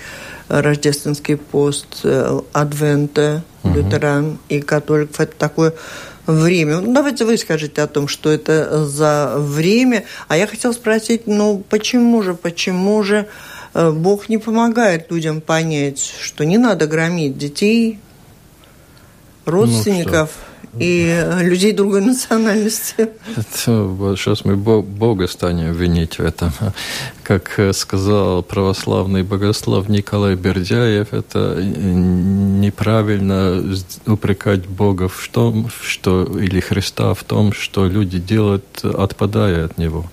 рождественский 0.48 1.38
пост, 1.38 2.00
э, 2.04 2.40
адвента, 2.52 3.42
угу. 3.62 3.72
лютеран 3.72 4.38
и 4.50 4.60
католиков, 4.60 5.18
это 5.18 5.34
такое 5.34 5.72
время. 6.26 6.80
Ну, 6.80 6.92
давайте 6.92 7.24
вы 7.24 7.38
скажите 7.38 7.80
о 7.80 7.86
том, 7.86 8.06
что 8.06 8.30
это 8.30 8.84
за 8.84 9.32
время. 9.38 10.04
А 10.28 10.36
я 10.36 10.46
хотела 10.46 10.72
спросить, 10.72 11.26
ну, 11.26 11.64
почему 11.70 12.22
же, 12.22 12.34
почему 12.34 13.02
же 13.02 13.28
э, 13.72 13.92
Бог 13.92 14.28
не 14.28 14.36
помогает 14.36 15.10
людям 15.10 15.40
понять, 15.40 16.12
что 16.20 16.44
не 16.44 16.58
надо 16.58 16.86
громить 16.86 17.38
детей, 17.38 17.98
родственников 19.44 20.30
ну, 20.72 20.78
и 20.80 21.26
людей 21.40 21.72
другой 21.72 22.00
национальности. 22.00 23.08
Это, 23.36 24.14
сейчас 24.16 24.44
мы 24.44 24.56
Бога 24.56 25.26
станем 25.26 25.72
винить 25.72 26.18
в 26.18 26.20
этом. 26.20 26.52
Как 27.24 27.58
сказал 27.72 28.42
православный 28.42 29.22
богослов 29.22 29.88
Николай 29.88 30.36
Бердяев, 30.36 31.12
это 31.12 31.60
неправильно 31.60 33.64
упрекать 34.06 34.66
Бога 34.66 35.08
в 35.08 35.28
том, 35.28 35.70
что, 35.82 36.24
или 36.24 36.60
Христа 36.60 37.14
в 37.14 37.24
том, 37.24 37.52
что 37.52 37.86
люди 37.86 38.18
делают, 38.18 38.84
отпадая 38.84 39.64
от 39.64 39.78
Него 39.78 40.06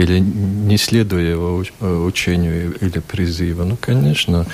или 0.00 0.18
не 0.18 0.78
следуя 0.78 1.22
его 1.22 1.62
учению 1.80 2.74
или 2.80 2.98
призыву. 3.00 3.64
Ну, 3.64 3.76
конечно, 3.78 4.46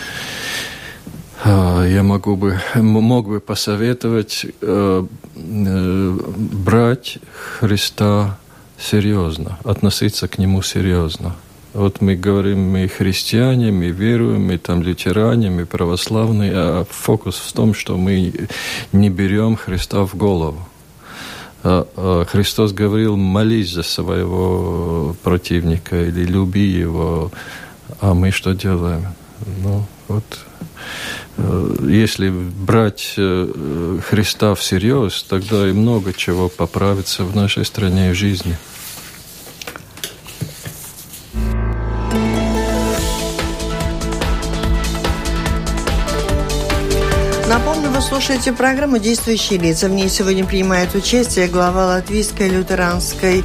я 1.44 2.02
могу 2.02 2.36
бы, 2.36 2.58
мог 2.74 3.28
бы 3.28 3.40
посоветовать 3.40 4.46
э, 4.60 5.06
э, 5.34 6.18
брать 6.36 7.18
Христа 7.58 8.38
серьезно, 8.78 9.58
относиться 9.64 10.28
к 10.28 10.38
Нему 10.38 10.62
серьезно. 10.62 11.36
Вот 11.72 12.00
мы 12.00 12.16
говорим, 12.16 12.70
мы 12.70 12.88
христиане, 12.88 13.70
мы 13.70 13.88
веруем, 13.88 14.46
мы 14.46 14.56
там 14.56 14.82
лютеране, 14.82 15.50
мы 15.50 15.66
православные, 15.66 16.52
а 16.54 16.86
фокус 16.88 17.36
в 17.36 17.52
том, 17.52 17.74
что 17.74 17.98
мы 17.98 18.32
не 18.92 19.10
берем 19.10 19.56
Христа 19.56 20.06
в 20.06 20.14
голову. 20.14 20.66
А, 21.62 21.86
а 21.96 22.24
Христос 22.24 22.72
говорил, 22.72 23.18
молись 23.18 23.72
за 23.72 23.82
своего 23.82 25.14
противника 25.22 26.02
или 26.02 26.24
люби 26.24 26.66
его, 26.66 27.30
а 28.00 28.14
мы 28.14 28.30
что 28.30 28.54
делаем? 28.54 29.08
Ну, 29.62 29.84
вот 30.08 30.24
Э, 31.38 31.76
если 31.88 32.30
брать 32.30 33.14
э, 33.16 33.98
Христа 34.08 34.54
всерьез, 34.54 35.24
тогда 35.28 35.68
и 35.68 35.72
много 35.72 36.12
чего 36.12 36.48
поправится 36.48 37.24
в 37.24 37.36
нашей 37.36 37.64
стране 37.64 38.10
и 38.10 38.12
в 38.12 38.16
жизни. 38.16 38.56
Напомню, 47.48 47.90
вы 47.90 48.00
слушаете 48.00 48.52
программу 48.52 48.98
«Действующие 48.98 49.58
лица». 49.58 49.88
В 49.88 49.92
ней 49.92 50.08
сегодня 50.08 50.44
принимает 50.44 50.94
участие 50.94 51.46
глава 51.46 51.86
Латвийской 51.86 52.48
лютеранской 52.48 53.44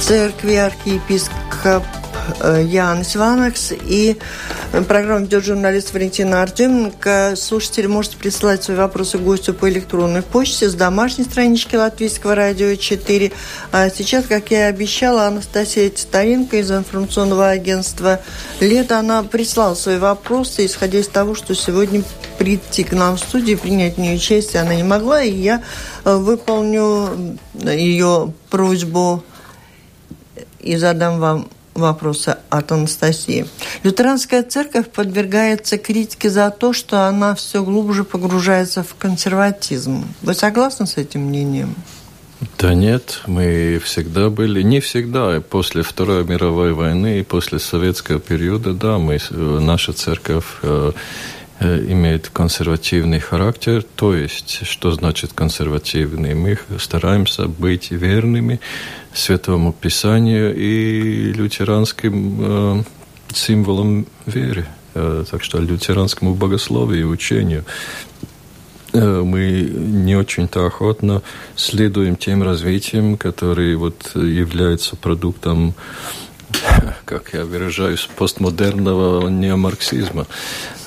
церкви 0.00 0.54
архиепископ 0.54 1.84
Э, 2.40 2.62
Jānis 2.62 3.16
Ванакс. 3.18 3.72
И 3.72 4.16
программу 4.86 5.24
ведет 5.24 5.44
журналист 5.44 5.92
Валентина 5.92 6.42
Артеменко. 6.42 7.34
Слушатели 7.36 7.86
можете 7.86 8.16
присылать 8.16 8.62
свои 8.62 8.76
вопросы 8.76 9.18
гостю 9.18 9.54
по 9.54 9.68
электронной 9.68 10.22
почте 10.22 10.68
с 10.68 10.74
домашней 10.74 11.24
странички 11.24 11.76
Латвийского 11.76 12.34
радио 12.34 12.74
4. 12.74 13.32
А 13.72 13.90
сейчас, 13.90 14.26
как 14.26 14.50
я 14.50 14.68
и 14.68 14.70
обещала, 14.70 15.26
Анастасия 15.26 15.88
Титаренко 15.90 16.56
из 16.58 16.70
информационного 16.70 17.48
агентства 17.48 18.20
«Лето», 18.60 18.98
она 18.98 19.22
прислала 19.22 19.74
свои 19.74 19.98
вопросы, 19.98 20.66
исходя 20.66 20.98
из 20.98 21.08
того, 21.08 21.34
что 21.34 21.54
сегодня 21.54 22.02
прийти 22.38 22.84
к 22.84 22.92
нам 22.92 23.16
в 23.16 23.20
студию, 23.20 23.58
принять 23.58 23.96
в 23.96 23.98
ней 23.98 24.16
участие 24.16 24.62
она 24.62 24.74
не 24.74 24.84
могла, 24.84 25.22
и 25.22 25.32
я 25.32 25.62
э, 26.04 26.16
выполню 26.16 27.38
ее 27.54 28.32
просьбу 28.50 29.24
и 30.60 30.76
задам 30.76 31.18
вам 31.18 31.48
вопроса 31.78 32.38
от 32.50 32.72
Анастасии. 32.72 33.46
Лютеранская 33.82 34.42
церковь 34.42 34.88
подвергается 34.88 35.78
критике 35.78 36.30
за 36.30 36.50
то, 36.50 36.72
что 36.72 37.06
она 37.08 37.34
все 37.34 37.62
глубже 37.62 38.04
погружается 38.04 38.82
в 38.82 38.94
консерватизм. 38.94 40.06
Вы 40.22 40.34
согласны 40.34 40.86
с 40.86 40.96
этим 40.96 41.22
мнением? 41.22 41.74
Да 42.58 42.72
нет, 42.74 43.22
мы 43.26 43.80
всегда 43.84 44.30
были, 44.30 44.62
не 44.62 44.78
всегда, 44.80 45.40
после 45.40 45.82
Второй 45.82 46.24
мировой 46.24 46.72
войны 46.72 47.18
и 47.18 47.24
после 47.24 47.58
советского 47.58 48.20
периода, 48.20 48.74
да, 48.74 48.98
мы, 48.98 49.18
наша 49.30 49.92
церковь 49.92 50.44
э, 50.62 50.92
э, 50.92 50.92
имеет 51.60 52.28
консервативный 52.28 53.18
характер, 53.18 53.84
то 53.96 54.14
есть, 54.14 54.66
что 54.66 54.92
значит 54.92 55.32
консервативный? 55.32 56.34
Мы 56.34 56.58
стараемся 56.78 57.48
быть 57.48 57.90
верными 57.90 58.60
Святому 59.12 59.72
Писанию 59.72 60.54
и 60.54 61.32
лютеранским 61.32 62.38
э, 62.40 62.82
символам 63.32 64.06
веры, 64.26 64.66
э, 64.94 65.24
так 65.30 65.42
что 65.42 65.58
лютеранскому 65.58 66.34
богословию 66.34 67.00
и 67.00 67.04
учению. 67.04 67.64
Э, 68.92 69.22
мы 69.24 69.62
не 69.62 70.16
очень-то 70.16 70.66
охотно 70.66 71.22
следуем 71.56 72.16
тем 72.16 72.42
развитием, 72.42 73.16
которые 73.16 73.76
вот 73.76 74.12
являются 74.14 74.96
продуктом 74.96 75.74
как 77.04 77.32
я 77.32 77.44
выражаюсь, 77.44 78.08
постмодерного 78.16 79.28
неомарксизма, 79.28 80.26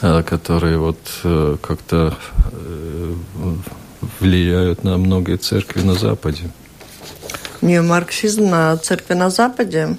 э, 0.02 0.24
которые 0.24 0.78
вот 0.78 1.00
э, 1.24 1.58
как-то 1.62 2.16
влияют 4.20 4.84
на 4.84 4.98
многие 4.98 5.38
церкви 5.38 5.82
на 5.82 5.94
Западе 5.94 6.50
неомарксизм 7.62 8.50
на 8.50 8.78
церкви 8.78 9.14
на 9.14 9.30
Западе. 9.30 9.98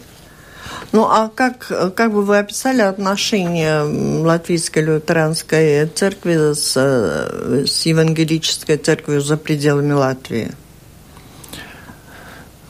Ну 0.92 1.05
а 1.05 1.31
как, 1.35 1.72
как 1.94 2.12
бы 2.12 2.22
вы 2.22 2.38
описали 2.38 2.83
отношения 2.83 3.83
латвийской 3.83 4.83
лютеранской 4.83 5.87
церкви 5.87 6.53
с, 6.53 6.77
с 6.77 7.87
евангелической 7.87 8.77
церковью 8.77 9.22
за 9.22 9.37
пределами 9.37 9.92
Латвии? 9.92 10.53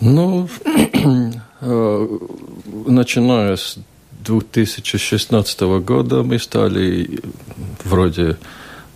Ну, 0.01 0.49
э, 0.65 1.33
начиная 1.63 3.57
с 3.57 3.79
2016 4.25 5.61
года 5.61 6.23
мы 6.23 6.39
стали 6.39 7.21
вроде 7.85 8.37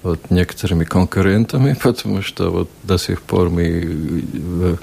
вот 0.02 0.30
некоторыми 0.30 0.84
конкурентами, 0.84 1.76
потому 1.82 2.22
что 2.22 2.50
вот 2.50 2.70
до 2.82 2.98
сих 2.98 3.22
пор 3.22 3.50
мы 3.50 3.62
э, 3.64 4.76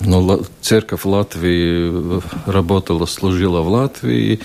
но 0.00 0.40
церковь 0.60 1.04
Латвии 1.04 2.20
работала, 2.50 3.06
служила 3.06 3.60
в 3.60 3.68
Латвии, 3.68 4.40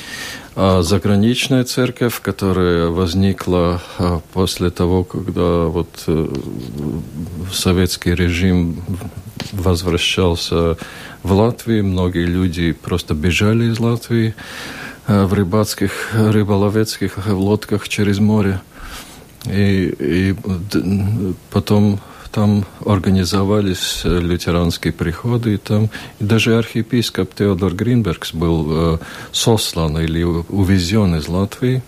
а 0.55 0.81
заграничная 0.83 1.63
церковь, 1.63 2.21
которая 2.21 2.87
возникла 2.87 3.81
после 4.33 4.69
того, 4.69 5.03
когда 5.03 5.65
вот 5.65 5.89
э, 6.07 6.27
советский 7.51 8.13
режим 8.13 8.81
возвращался 9.51 10.77
в 11.23 11.31
Латвию, 11.31 11.85
многие 11.85 12.25
люди 12.25 12.71
просто 12.71 13.13
бежали 13.13 13.71
из 13.71 13.79
Латвии 13.79 14.35
э, 15.07 15.25
в 15.25 15.33
рыбацких, 15.33 16.11
рыболовецких 16.13 17.27
лодках 17.27 17.89
через 17.89 18.19
море. 18.19 18.61
И, 19.45 19.95
и 19.99 20.35
потом 21.51 21.99
там 22.31 22.65
организовались 22.85 24.01
э, 24.03 24.19
лютеранские 24.19 24.93
приходы, 24.93 25.55
и 25.55 25.57
там 25.57 25.89
и 26.19 26.23
даже 26.23 26.57
архиепископ 26.57 27.33
Теодор 27.33 27.73
Гринбергс 27.73 28.33
был 28.33 28.67
э, 28.69 28.97
сослан 29.31 29.97
или 29.99 30.23
увезен 30.23 31.15
из 31.15 31.27
Латвии. 31.27 31.81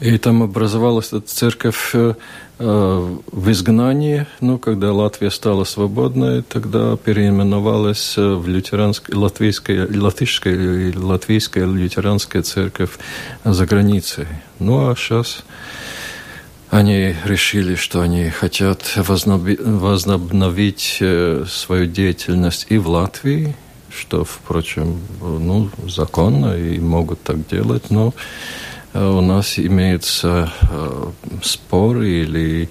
И 0.00 0.16
там 0.16 0.42
образовалась 0.42 1.08
эта 1.08 1.26
церковь 1.26 1.90
э, 1.92 2.14
э 2.58 3.16
в 3.32 3.50
изгнании, 3.50 4.26
ну, 4.40 4.58
когда 4.58 4.92
Латвия 4.92 5.30
стала 5.30 5.64
свободной, 5.64 6.42
тогда 6.42 6.96
переименовалась 6.96 8.14
э, 8.16 8.34
в 8.34 8.48
лютеранская, 8.48 9.14
латвийская, 9.14 9.86
латвийская 10.96 11.66
лютеранская 11.66 12.42
церковь 12.42 12.98
за 13.44 13.66
границей. 13.66 14.26
Ну, 14.58 14.88
а 14.88 14.96
сейчас 14.96 15.44
они 16.70 17.14
решили, 17.26 17.74
что 17.74 18.00
они 18.00 18.30
хотят 18.30 18.96
возобновить 18.96 21.02
свою 21.48 21.86
деятельность 21.86 22.66
и 22.70 22.78
в 22.78 22.88
Латвии, 22.88 23.54
что, 23.90 24.24
впрочем, 24.24 24.98
ну, 25.20 25.68
законно 25.86 26.56
и 26.56 26.78
могут 26.78 27.22
так 27.22 27.46
делать, 27.48 27.90
но 27.90 28.14
у 28.94 29.20
нас 29.20 29.58
имеются 29.58 30.52
э, 30.62 31.10
споры 31.42 32.08
или 32.08 32.68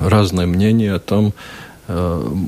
разное 0.00 0.46
мнение 0.46 0.94
о 0.94 0.98
том, 1.00 1.34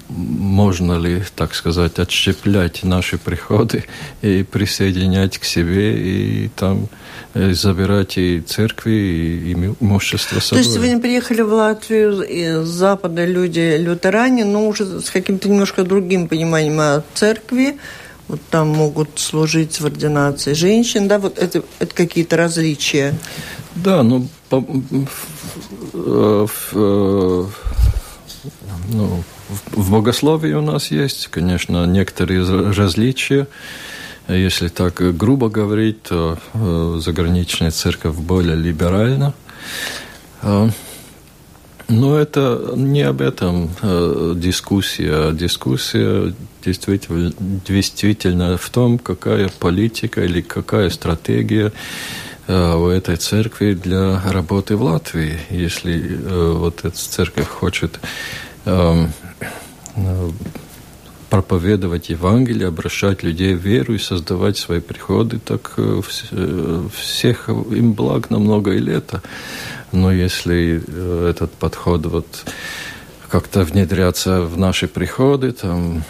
можно 0.08 0.98
ли, 0.98 1.22
так 1.34 1.54
сказать, 1.54 1.98
отщеплять 1.98 2.84
наши 2.84 3.18
приходы 3.18 3.84
и 4.22 4.44
присоединять 4.44 5.38
к 5.38 5.44
себе 5.44 5.96
и 5.98 6.48
там 6.54 6.88
Э, 7.36 7.52
забирать 7.52 8.16
и 8.16 8.40
церкви, 8.40 8.92
и 8.92 9.52
имущество 9.52 10.38
собой. 10.38 10.62
То 10.62 10.68
есть 10.68 10.78
вы 10.78 10.88
не 10.88 11.00
приехали 11.00 11.40
в 11.40 11.52
Латвию 11.52 12.22
из 12.22 12.64
Запада 12.68 13.24
люди 13.24 13.76
лютеране, 13.76 14.44
но 14.44 14.68
уже 14.68 15.00
с 15.00 15.10
каким-то 15.10 15.48
немножко 15.48 15.82
другим 15.82 16.28
пониманием 16.28 16.78
о 16.78 17.02
церкви, 17.14 17.76
вот 18.28 18.40
там 18.50 18.68
могут 18.68 19.18
служить 19.18 19.80
в 19.80 19.86
ординации 19.86 20.54
женщин, 20.54 21.08
да, 21.08 21.18
вот 21.18 21.38
это, 21.38 21.62
это 21.78 21.94
какие-то 21.94 22.36
различия. 22.36 23.14
Да, 23.74 24.02
ну, 24.02 24.28
по, 24.48 24.60
в, 24.60 25.08
в, 25.92 26.48
в, 26.72 27.50
ну, 28.92 29.24
в 29.72 29.90
богословии 29.90 30.52
у 30.52 30.62
нас 30.62 30.90
есть, 30.90 31.28
конечно, 31.28 31.86
некоторые 31.86 32.44
различия. 32.72 33.46
Если 34.28 34.68
так 34.68 34.94
грубо 35.16 35.50
говорить, 35.50 36.02
то 36.04 36.38
э, 36.54 37.00
заграничная 37.04 37.70
церковь 37.70 38.16
более 38.16 38.56
либеральна. 38.56 39.34
Э, 41.88 41.92
но 41.92 42.18
это 42.18 42.72
не 42.76 43.02
об 43.02 43.20
этом 43.20 43.70
э, 43.82 44.34
дискуссия. 44.36 45.32
Дискуссия 45.32 46.34
действительно, 46.64 47.32
действительно 47.38 48.56
в 48.56 48.70
том, 48.70 48.98
какая 48.98 49.48
политика 49.60 50.24
или 50.24 50.40
какая 50.40 50.90
стратегия 50.90 51.72
у 52.46 52.88
этой 52.88 53.16
церкви 53.16 53.72
для 53.72 54.20
работы 54.30 54.76
в 54.76 54.82
Латвии. 54.82 55.38
Если 55.48 56.20
вот 56.28 56.84
эта 56.84 56.94
церковь 56.94 57.48
хочет 57.48 57.98
эм, 58.66 59.08
проповедовать 61.34 62.10
Евангелие, 62.10 62.68
обращать 62.68 63.24
людей 63.24 63.56
в 63.56 63.58
веру 63.58 63.94
и 63.94 63.98
создавать 63.98 64.56
свои 64.56 64.78
приходы, 64.78 65.40
так 65.40 65.72
э, 65.78 66.00
э, 66.30 66.88
всех 66.94 67.48
им 67.48 67.92
благ 67.92 68.30
на 68.30 68.38
многое 68.38 68.78
лето. 68.78 69.20
Но 69.94 70.12
если 70.12 70.82
э, 70.86 71.30
этот 71.30 71.52
подход 71.52 72.06
вот 72.06 72.26
как-то 73.28 73.64
внедряться 73.64 74.42
в 74.42 74.58
наши 74.58 74.86
приходы, 74.86 75.52
там, 75.52 76.04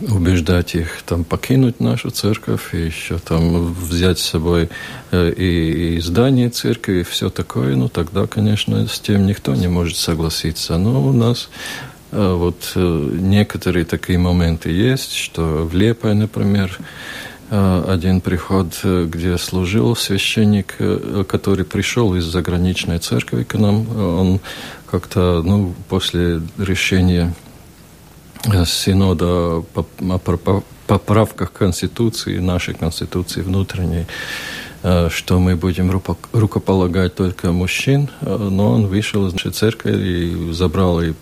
убеждать 0.00 0.74
их 0.74 1.02
там 1.02 1.24
покинуть 1.24 1.80
нашу 1.80 2.10
церковь 2.10 2.74
и 2.74 2.86
еще 2.86 3.18
там 3.18 3.72
взять 3.72 4.18
с 4.18 4.26
собой 4.26 4.68
и, 5.12 5.96
и 5.96 6.00
здание 6.00 6.50
церкви 6.50 7.00
и 7.00 7.02
все 7.04 7.30
такое, 7.30 7.74
ну 7.74 7.88
тогда, 7.88 8.26
конечно, 8.26 8.86
с 8.86 9.00
тем 9.00 9.26
никто 9.26 9.54
не 9.54 9.68
может 9.68 9.96
согласиться. 9.96 10.76
Но 10.76 11.02
у 11.02 11.12
нас 11.12 11.48
вот 12.12 12.72
некоторые 12.74 13.84
такие 13.84 14.18
моменты 14.18 14.70
есть, 14.70 15.14
что 15.14 15.68
в 15.70 15.74
Лепае, 15.74 16.14
например, 16.14 16.78
один 17.50 18.20
приход, 18.20 18.78
где 18.82 19.38
служил 19.38 19.96
священник, 19.96 20.76
который 21.28 21.64
пришел 21.64 22.14
из 22.14 22.24
заграничной 22.24 22.98
церкви 22.98 23.44
к 23.44 23.54
нам. 23.54 23.86
Он 23.96 24.40
как-то, 24.90 25.42
ну, 25.42 25.74
после 25.88 26.42
решения 26.58 27.34
Синода 28.66 29.64
о 29.74 30.62
поправках 30.86 31.52
Конституции, 31.52 32.38
нашей 32.38 32.74
Конституции 32.74 33.42
внутренней, 33.42 34.06
Э, 34.06 34.67
что 34.82 35.40
мы 35.40 35.56
будем 35.56 35.90
рукополагать 36.32 37.14
только 37.14 37.50
мужчин, 37.50 38.10
э, 38.20 38.36
но 38.36 38.72
он 38.72 38.86
вышел 38.86 39.26
из 39.26 39.32
нашей 39.32 39.50
церкви 39.50 39.92
и 39.92 40.52
забрал 40.52 41.00
и 41.00 41.14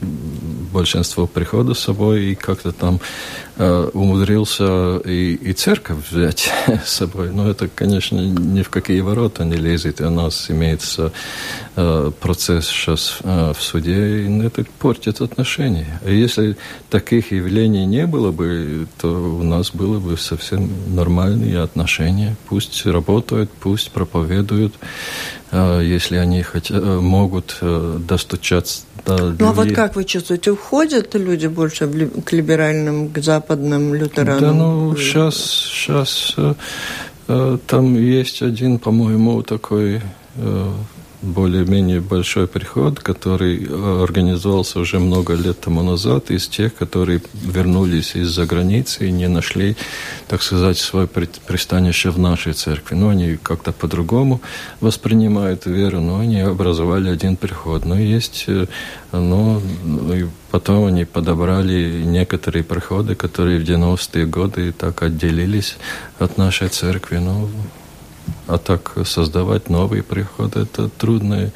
большинство 0.72 1.26
прихода 1.26 1.72
с 1.72 1.78
собой, 1.78 2.24
и 2.24 2.34
как-то 2.34 2.72
там 2.72 3.00
э, 3.56 3.90
умудрился 3.94 4.98
и, 4.98 5.34
и 5.34 5.52
церковь 5.54 6.10
взять 6.10 6.50
с 6.84 6.92
собой. 6.92 7.30
Но 7.32 7.48
это, 7.48 7.68
конечно, 7.68 8.20
ни 8.20 8.62
в 8.62 8.68
какие 8.68 9.00
ворота 9.00 9.44
не 9.44 9.56
лезет. 9.56 10.00
У 10.00 10.10
нас 10.10 10.50
имеется 10.50 11.12
процесс 12.20 12.68
сейчас 12.68 13.18
в 13.22 13.56
суде, 13.60 14.22
и 14.22 14.38
это 14.40 14.64
портит 14.78 15.20
отношения. 15.20 16.00
И 16.06 16.16
если 16.16 16.56
таких 16.88 17.32
явлений 17.32 17.84
не 17.84 18.06
было 18.06 18.32
бы, 18.32 18.86
то 18.98 19.08
у 19.08 19.42
нас 19.42 19.70
было 19.72 19.98
бы 19.98 20.16
совсем 20.16 20.70
нормальные 20.88 21.60
отношения. 21.60 22.36
Пусть 22.48 22.86
работают 22.86 23.45
делают, 23.46 23.50
пусть 23.60 23.90
проповедуют, 23.90 24.74
э, 25.52 25.80
если 25.82 26.16
они 26.16 26.42
хотят, 26.42 26.82
э, 26.82 27.00
могут 27.00 27.58
э, 27.60 27.98
достучаться 28.08 28.82
до 29.04 29.16
людей. 29.16 29.36
Ну 29.40 29.48
а 29.48 29.52
вот 29.52 29.72
как 29.72 29.96
вы 29.96 30.04
чувствуете, 30.04 30.50
уходят 30.50 31.14
люди 31.14 31.46
больше 31.46 31.86
к 32.24 32.32
либеральным, 32.32 33.10
к 33.10 33.18
западным 33.22 33.94
лютеранам? 33.94 34.40
Да, 34.40 34.52
ну 34.52 34.96
сейчас, 34.96 35.36
сейчас 35.36 36.36
там 37.66 37.96
есть 37.96 38.42
один, 38.42 38.78
по-моему, 38.78 39.42
такой 39.42 40.00
более-менее 41.26 42.00
большой 42.00 42.46
приход, 42.46 43.00
который 43.00 43.64
э, 43.64 44.02
организовался 44.02 44.80
уже 44.80 44.98
много 44.98 45.34
лет 45.34 45.60
тому 45.60 45.82
назад, 45.82 46.30
из 46.30 46.48
тех, 46.48 46.74
которые 46.74 47.20
вернулись 47.34 48.16
из-за 48.16 48.46
границы 48.46 49.08
и 49.08 49.12
не 49.12 49.28
нашли, 49.28 49.76
так 50.28 50.42
сказать, 50.42 50.78
свое 50.78 51.06
пристанище 51.06 52.10
в 52.10 52.18
нашей 52.18 52.52
церкви. 52.52 52.94
Но 52.94 53.08
они 53.08 53.36
как-то 53.42 53.72
по-другому 53.72 54.40
воспринимают 54.80 55.66
веру, 55.66 56.00
но 56.00 56.20
они 56.20 56.40
образовали 56.40 57.10
один 57.10 57.36
приход. 57.36 57.84
Но 57.84 57.98
есть, 57.98 58.44
э, 58.48 58.66
но 59.12 59.60
и 60.14 60.26
потом 60.50 60.86
они 60.86 61.04
подобрали 61.04 62.02
некоторые 62.04 62.62
приходы, 62.62 63.14
которые 63.14 63.58
в 63.58 63.64
90-е 63.64 64.26
годы 64.26 64.72
так 64.72 65.02
отделились 65.02 65.76
от 66.18 66.38
нашей 66.38 66.68
церкви. 66.68 67.18
Но 67.18 67.48
а 68.46 68.58
так 68.58 68.94
создавать 69.04 69.68
новые 69.70 70.02
приходы– 70.02 70.60
это 70.60 70.88
трудный, 70.88 71.52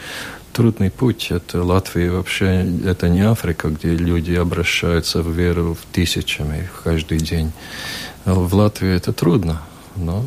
трудный 0.53 0.91
путь. 0.91 1.31
Это 1.31 1.63
Латвия 1.63 2.11
вообще, 2.11 2.67
это 2.85 3.09
не 3.09 3.23
Африка, 3.23 3.69
где 3.69 3.95
люди 3.95 4.35
обращаются 4.35 5.23
в 5.23 5.31
веру 5.31 5.75
в 5.75 5.95
тысячами 5.95 6.69
каждый 6.85 7.19
день. 7.19 7.53
В 8.25 8.55
Латвии 8.55 8.95
это 8.95 9.13
трудно, 9.13 9.63
но 9.97 10.27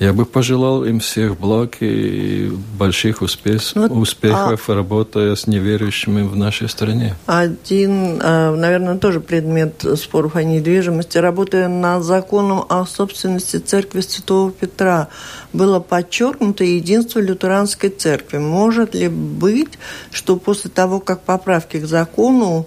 я 0.00 0.14
бы 0.14 0.24
пожелал 0.24 0.82
им 0.84 0.98
всех 0.98 1.38
благ 1.38 1.76
и 1.80 2.50
больших 2.78 3.20
успех, 3.20 3.60
вот, 3.74 3.90
успехов, 3.92 4.70
а... 4.70 4.74
работая 4.74 5.36
с 5.36 5.46
неверующими 5.46 6.22
в 6.22 6.34
нашей 6.36 6.70
стране. 6.70 7.14
Один, 7.26 8.18
э, 8.20 8.54
наверное, 8.56 8.96
тоже 8.96 9.20
предмет 9.20 9.84
споров 9.96 10.36
о 10.36 10.42
недвижимости. 10.42 11.18
Работая 11.18 11.68
над 11.68 12.02
законом 12.02 12.64
о 12.70 12.86
собственности 12.86 13.58
церкви 13.58 14.00
Святого 14.00 14.50
Петра, 14.50 15.08
было 15.52 15.80
подчеркнуто 15.80 16.64
единство 16.64 17.20
лютеранской 17.20 17.90
церкви. 17.90 18.38
Может 18.38 18.94
ли 18.94 19.08
быть, 19.08 19.78
что 20.12 20.36
после 20.36 20.70
того, 20.70 21.00
как 21.00 21.20
поправки 21.24 21.78
к 21.78 21.84
закону 21.84 22.66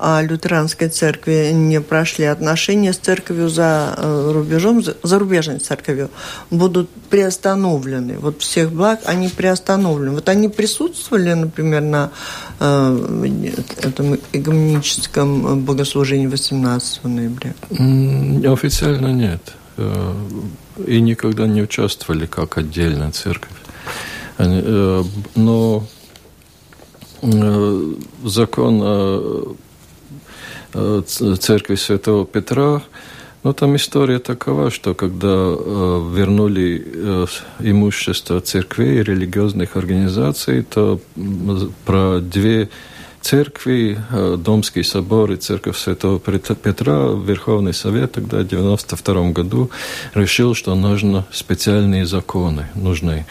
лютеранской 0.00 0.88
церкви 0.88 1.50
не 1.52 1.80
прошли, 1.80 2.24
отношения 2.24 2.92
с 2.92 2.98
церковью 2.98 3.48
за 3.48 3.94
э, 3.96 4.30
рубежом, 4.32 4.82
за 4.82 4.96
зарубежной 5.02 5.58
церковью 5.58 6.10
будут 6.50 6.88
приостановлены. 7.10 8.18
Вот 8.18 8.40
всех 8.40 8.72
благ 8.72 9.00
они 9.04 9.28
приостановлены. 9.28 10.12
Вот 10.12 10.28
они 10.28 10.48
присутствовали, 10.48 11.34
например, 11.34 11.82
на 11.82 12.10
э, 12.58 13.52
этом 13.82 14.18
игуменическом 14.32 15.60
богослужении 15.60 16.26
18 16.26 17.04
ноября? 17.04 17.54
Официально 18.50 19.12
нет. 19.12 19.52
Э, 19.76 20.14
и 20.86 21.00
никогда 21.00 21.46
не 21.46 21.62
участвовали 21.62 22.26
как 22.26 22.58
отдельная 22.58 23.10
церковь. 23.12 23.50
Э, 24.38 25.04
но 25.34 25.84
закон 28.24 29.56
церкви 31.38 31.74
Святого 31.76 32.26
Петра. 32.26 32.82
Но 33.42 33.52
там 33.52 33.74
история 33.74 34.20
такова, 34.20 34.70
что 34.70 34.94
когда 34.94 35.28
э, 35.28 36.10
вернули 36.14 36.82
э, 36.86 37.26
имущество 37.58 38.40
церквей 38.40 39.00
и 39.00 39.02
религиозных 39.02 39.76
организаций, 39.76 40.62
то 40.62 41.00
про 41.84 42.20
две 42.20 42.68
церкви, 43.20 43.98
э, 44.10 44.36
Домский 44.38 44.84
собор 44.84 45.32
и 45.32 45.36
церковь 45.36 45.76
Святого 45.76 46.20
Петра, 46.20 47.08
Верховный 47.14 47.74
Совет 47.74 48.12
тогда 48.12 48.38
в 48.38 48.46
1992 48.46 49.30
году 49.30 49.70
решил, 50.14 50.54
что 50.54 50.74
нужно 50.76 51.26
специальные 51.32 52.06
законы 52.06 52.68
нужны. 52.74 53.26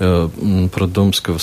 Э, 0.00 0.28
про, 0.72 0.86
Домского, 0.86 1.38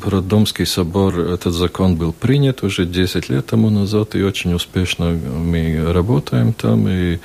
про 0.00 0.20
Домский 0.20 0.66
собор 0.66 1.18
этот 1.18 1.54
закон 1.54 1.96
был 1.96 2.12
принят 2.12 2.62
уже 2.62 2.84
10 2.84 3.28
лет 3.28 3.46
тому 3.46 3.70
назад, 3.70 4.14
и 4.14 4.22
очень 4.22 4.54
успешно 4.54 5.10
мы 5.10 5.92
работаем 5.92 6.52
там, 6.52 6.88
и 6.88 7.18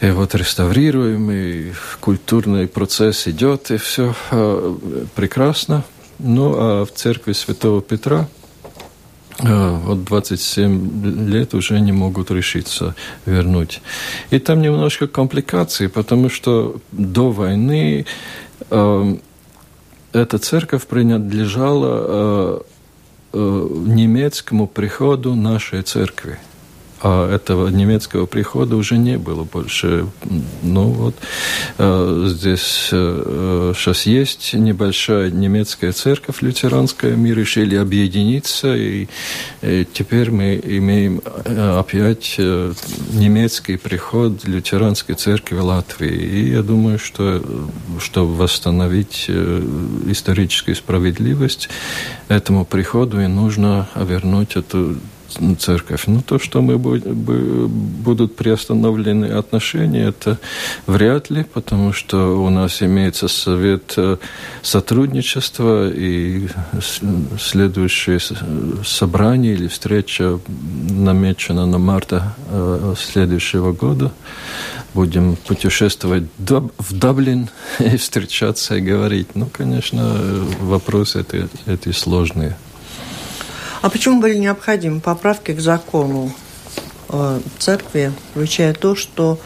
и 0.00 0.10
вот 0.10 0.36
реставрируем, 0.36 1.28
и 1.30 1.72
культурный 2.00 2.68
процесс 2.68 3.26
идет, 3.26 3.72
и 3.72 3.78
все 3.78 4.14
э, 4.30 4.76
прекрасно. 5.16 5.82
Ну, 6.20 6.54
а 6.56 6.84
в 6.84 6.92
церкви 6.92 7.32
Святого 7.32 7.82
Петра 7.82 8.28
э, 9.40 9.78
вот 9.84 10.04
27 10.04 11.28
лет 11.28 11.52
уже 11.52 11.80
не 11.80 11.90
могут 11.90 12.30
решиться 12.30 12.94
вернуть. 13.26 13.80
И 14.30 14.38
там 14.38 14.62
немножко 14.62 15.08
компликаций, 15.08 15.88
потому 15.88 16.30
что 16.30 16.76
до 16.92 17.32
войны 17.32 18.06
эта 20.18 20.38
церковь 20.38 20.86
принадлежала 20.86 22.04
э, 22.06 22.60
э, 23.32 23.68
немецкому 23.86 24.66
приходу 24.66 25.34
нашей 25.34 25.82
церкви 25.82 26.38
а 27.00 27.32
этого 27.32 27.68
немецкого 27.68 28.26
прихода 28.26 28.76
уже 28.76 28.98
не 28.98 29.18
было 29.18 29.44
больше. 29.44 30.06
Ну 30.62 30.84
вот, 30.84 31.14
э, 31.78 32.24
здесь 32.28 32.88
э, 32.92 33.72
сейчас 33.76 34.02
есть 34.06 34.54
небольшая 34.54 35.30
немецкая 35.30 35.92
церковь 35.92 36.42
лютеранская, 36.42 37.16
мы 37.16 37.30
решили 37.30 37.76
объединиться, 37.76 38.74
и, 38.74 39.08
и 39.62 39.86
теперь 39.92 40.30
мы 40.30 40.60
имеем 40.62 41.20
э, 41.44 41.78
опять 41.78 42.34
э, 42.38 42.72
немецкий 43.12 43.76
приход 43.76 44.44
лютеранской 44.44 45.14
церкви 45.14 45.58
Латвии. 45.58 46.14
И 46.14 46.50
я 46.50 46.62
думаю, 46.62 46.98
что 46.98 47.42
чтобы 48.00 48.34
восстановить 48.34 49.26
э, 49.28 49.62
историческую 50.06 50.74
справедливость 50.74 51.68
этому 52.28 52.64
приходу, 52.64 53.20
и 53.20 53.26
нужно 53.26 53.88
вернуть 53.94 54.56
эту 54.56 54.96
церковь. 55.58 56.04
Но 56.06 56.22
то, 56.22 56.38
что 56.38 56.62
мы 56.62 56.78
будут 56.78 58.36
приостановлены 58.36 59.26
отношения, 59.26 60.06
это 60.08 60.38
вряд 60.86 61.30
ли, 61.30 61.44
потому 61.44 61.92
что 61.92 62.40
у 62.42 62.50
нас 62.50 62.82
имеется 62.82 63.28
совет 63.28 63.94
э, 63.96 64.16
сотрудничества 64.62 65.90
и 65.90 66.48
следующее 67.38 68.18
собрание 68.84 69.54
или 69.54 69.68
встреча 69.68 70.40
намечена 70.90 71.66
на 71.66 71.78
марта 71.78 72.34
э, 72.50 72.94
следующего 72.98 73.72
года. 73.72 74.12
Будем 74.94 75.36
путешествовать 75.36 76.24
в 76.38 76.98
Даблин 76.98 77.50
и 77.78 77.96
встречаться 77.96 78.76
и 78.76 78.80
говорить. 78.80 79.28
Ну, 79.34 79.46
конечно, 79.46 80.16
вопросы 80.60 81.20
эти, 81.20 81.48
эти 81.66 81.92
сложные. 81.92 82.56
А 83.80 83.90
почему 83.90 84.20
были 84.20 84.36
необходимы 84.36 85.00
поправки 85.00 85.52
к 85.52 85.60
закону 85.60 86.32
э, 87.08 87.40
церкви, 87.58 88.12
включая 88.30 88.74
то, 88.74 88.96
что 88.96 89.38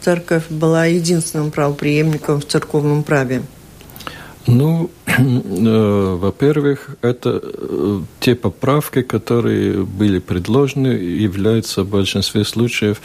церковь 0.00 0.44
была 0.48 0.86
единственным 0.86 1.50
правоприемником 1.50 2.40
в 2.40 2.46
церковном 2.46 3.02
праве? 3.02 3.42
Ну, 4.46 4.90
э, 5.06 6.16
во-первых, 6.20 6.96
это 7.02 7.40
э, 7.42 8.00
те 8.20 8.34
поправки, 8.34 9.02
которые 9.02 9.82
были 9.82 10.18
предложены, 10.20 10.88
являются 10.88 11.82
в 11.82 11.88
большинстве 11.88 12.44
случаев 12.44 13.00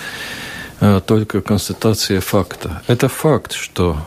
только 1.06 1.40
констатация 1.42 2.20
факта. 2.20 2.84
Это 2.88 3.08
факт, 3.08 3.54
что 3.54 3.98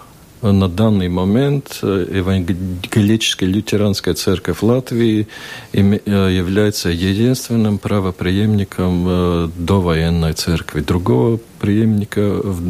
на 0.42 0.68
данный 0.68 1.08
момент 1.08 1.78
Евангелическая 1.82 3.46
лютеранская 3.46 4.14
церковь 4.14 4.62
Латвии 4.62 5.26
является 5.72 6.90
единственным 6.90 7.78
правопреемником 7.78 9.52
довоенной 9.58 10.32
церкви. 10.34 10.80
Другого 10.80 11.40
преемника 11.60 12.20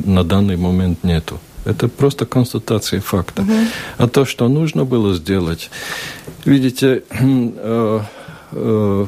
на 0.04 0.24
данный 0.24 0.56
момент 0.56 1.04
нету. 1.04 1.40
Это 1.68 1.88
просто 1.88 2.24
констатация 2.24 3.00
факта. 3.00 3.42
Угу. 3.42 3.52
А 3.98 4.08
то, 4.08 4.24
что 4.24 4.48
нужно 4.48 4.84
было 4.84 5.14
сделать, 5.14 5.70
видите, 6.46 7.02
э, 7.10 8.00
э, 8.52 9.06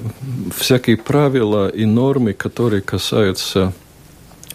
всякие 0.57 0.97
правила 0.99 1.69
и 1.69 1.87
нормы, 1.87 2.35
которые 2.35 2.83
касаются 2.83 3.73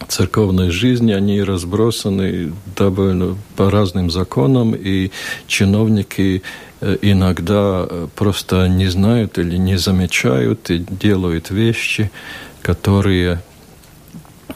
церковной 0.08 0.70
жизни, 0.70 1.12
они 1.12 1.42
разбросаны 1.42 2.52
довольно 2.76 3.36
по 3.56 3.70
разным 3.70 4.10
законам, 4.10 4.74
и 4.74 5.10
чиновники 5.46 6.42
э, 6.80 6.96
иногда 7.02 7.86
э, 7.88 8.08
просто 8.14 8.68
не 8.68 8.88
знают 8.88 9.38
или 9.38 9.56
не 9.56 9.76
замечают 9.78 10.70
и 10.70 10.78
делают 10.78 11.50
вещи, 11.50 12.10
которые 12.62 13.42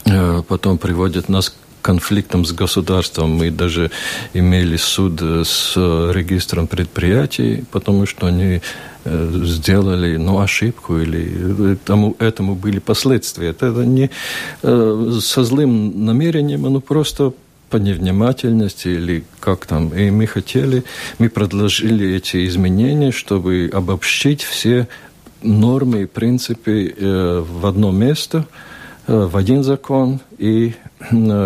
э, 0.05 0.43
потом 0.47 0.77
приводят 0.77 1.29
нас 1.29 1.55
конфликтом 1.81 2.45
с 2.45 2.51
государством. 2.51 3.31
Мы 3.31 3.51
даже 3.51 3.91
имели 4.33 4.77
суд 4.77 5.21
с 5.21 5.75
регистром 5.75 6.67
предприятий, 6.67 7.63
потому 7.71 8.05
что 8.05 8.27
они 8.27 8.61
э, 9.03 9.41
сделали 9.45 10.17
ну, 10.17 10.39
ошибку 10.39 10.97
или 10.97 11.77
тому, 11.85 12.15
этому 12.19 12.55
были 12.55 12.79
последствия. 12.79 13.49
Это 13.49 13.67
не 13.85 14.09
э, 14.63 15.19
со 15.21 15.43
злым 15.43 16.05
намерением, 16.05 16.61
но 16.61 16.79
просто 16.79 17.33
по 17.69 17.77
невнимательности 17.77 18.89
или 18.89 19.23
как 19.39 19.65
там. 19.65 19.89
И 19.89 20.11
мы 20.11 20.27
хотели, 20.27 20.83
мы 21.19 21.29
предложили 21.29 22.15
эти 22.15 22.45
изменения, 22.45 23.11
чтобы 23.11 23.69
обобщить 23.73 24.43
все 24.43 24.87
нормы 25.41 26.03
и 26.03 26.05
принципы 26.05 26.93
э, 26.95 27.43
в 27.47 27.65
одно 27.65 27.91
место, 27.91 28.45
в 29.07 29.35
один 29.35 29.63
закон 29.63 30.19
и 30.37 30.73
Э, 30.73 30.90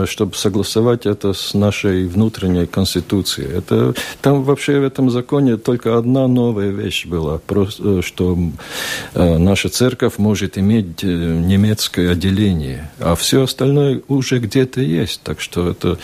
чтобы 0.06 0.36
согласовать 0.36 1.06
это 1.06 1.34
с 1.34 1.54
нашей 1.54 2.08
внутренней 2.08 2.65
конституцией. 2.65 3.50
Это, 3.58 3.94
там 4.22 4.44
вообще 4.44 4.80
в 4.80 4.84
этом 4.84 5.10
законе 5.10 5.58
только 5.58 5.98
одна 5.98 6.28
новая 6.28 6.70
вещь 6.70 7.06
была, 7.06 7.39
просто, 7.39 8.00
э, 8.00 8.02
что 8.02 8.38
э, 9.13 9.38
наша 9.38 9.70
церковь 9.70 10.18
может 10.18 10.58
иметь 10.58 11.04
немецкое 11.04 12.12
отделение, 12.12 12.91
а 13.00 13.15
все 13.15 13.44
остальное 13.44 14.02
уже 14.08 14.39
где-то 14.39 14.82
есть. 14.82 15.22
Так 15.24 15.41
что 15.41 15.70
это 15.70 15.98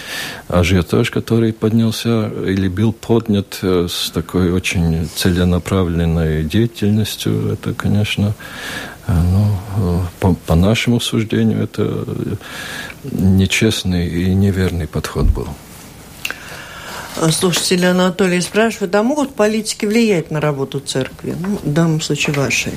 ажиотаж, 0.48 1.12
который 1.12 1.54
поднялся 1.54 2.32
или 2.46 2.68
был 2.68 2.94
поднят 2.94 3.60
с 3.62 4.12
такой 4.12 4.52
очень 4.52 5.10
целенаправленной 5.16 6.44
деятельностью, 6.44 7.52
это, 7.54 7.74
конечно, 7.74 8.34
ну, 9.08 10.06
по, 10.20 10.34
по 10.34 10.56
нашему 10.56 11.00
суждению, 11.00 11.64
это 11.64 12.06
нечестный 13.04 14.08
и 14.08 14.34
неверный 14.34 14.88
подход 14.88 15.26
был. 15.28 15.48
Слушатели 17.32 17.86
Анатолий 17.86 18.42
спрашивает, 18.42 18.96
а 18.96 19.04
могут 19.04 19.36
политики 19.36 19.86
влиять 19.86 20.32
на 20.32 20.40
работу 20.40 20.80
церкви? 20.80 21.36
Ну, 21.40 21.60
в 21.64 21.74
данном 21.74 22.02
случае 22.02 22.36
вашей. 22.36 22.74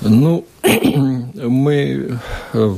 Ну, 0.00 0.44
мы 0.62 2.18
э, 2.52 2.76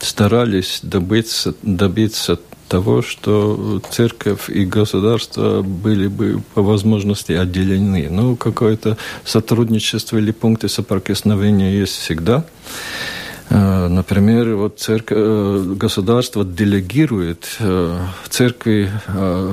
старались 0.00 0.80
добиться, 0.82 1.54
добиться 1.62 2.38
того, 2.68 3.02
что 3.02 3.80
церковь 3.90 4.50
и 4.50 4.64
государство 4.64 5.62
были 5.62 6.08
бы 6.08 6.42
по 6.54 6.62
возможности 6.62 7.32
отделены. 7.32 8.08
Ну, 8.10 8.36
какое-то 8.36 8.96
сотрудничество 9.24 10.18
или 10.18 10.32
пункты 10.32 10.68
соприкосновения 10.68 11.78
есть 11.78 11.94
всегда. 11.94 12.44
Э, 13.48 13.88
например, 13.88 14.56
вот 14.56 14.78
церковь, 14.78 15.18
э, 15.18 15.74
государство 15.76 16.44
делегирует 16.44 17.56
э, 17.60 17.98
церкви 18.28 18.90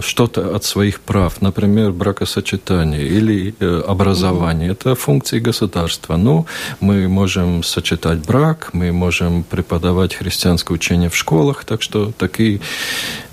что-то 0.01 0.55
от 0.55 0.63
своих 0.63 0.99
прав, 0.99 1.41
например, 1.41 1.91
бракосочетание 1.91 3.07
или 3.07 3.53
образование. 3.87 4.71
Это 4.71 4.95
функции 4.95 5.39
государства. 5.39 6.17
Ну, 6.17 6.45
мы 6.79 7.07
можем 7.07 7.63
сочетать 7.63 8.25
брак, 8.25 8.69
мы 8.73 8.91
можем 8.91 9.43
преподавать 9.43 10.15
христианское 10.15 10.73
учение 10.73 11.09
в 11.09 11.15
школах, 11.15 11.63
так 11.65 11.81
что 11.81 12.11
такие 12.17 12.59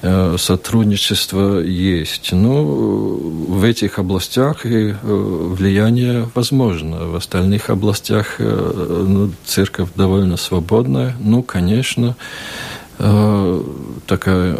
сотрудничества 0.02 1.60
есть. 1.60 2.32
Но 2.32 2.64
в 2.64 3.64
этих 3.64 3.98
областях 3.98 4.64
и 4.64 4.94
влияние 5.02 6.28
возможно. 6.34 7.06
В 7.06 7.16
остальных 7.16 7.68
областях 7.68 8.36
ну, 8.38 9.32
церковь 9.44 9.90
довольно 9.94 10.36
свободная, 10.36 11.14
ну, 11.20 11.42
конечно, 11.42 12.16
э, 12.98 13.62
такая 14.06 14.58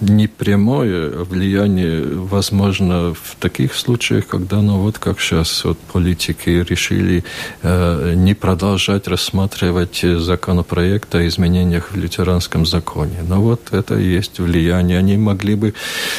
непрямое 0.00 1.10
влияние 1.24 2.04
возможно 2.04 3.14
в 3.14 3.36
таких 3.38 3.74
случаях, 3.74 4.26
когда, 4.26 4.60
ну 4.60 4.78
вот 4.78 4.98
как 4.98 5.20
сейчас 5.20 5.64
вот 5.64 5.78
политики 5.78 6.64
решили 6.68 7.24
э, 7.62 8.14
не 8.16 8.34
продолжать 8.34 9.08
рассматривать 9.08 10.00
законопроект 10.02 11.14
о 11.14 11.26
изменениях 11.26 11.92
в 11.92 11.96
лютеранском 11.96 12.66
законе. 12.66 13.18
Но 13.26 13.40
вот 13.40 13.72
это 13.72 13.98
и 13.98 14.04
есть 14.04 14.38
влияние. 14.38 14.98
Они 14.98 15.16
могли 15.16 15.54
бы 15.54 15.74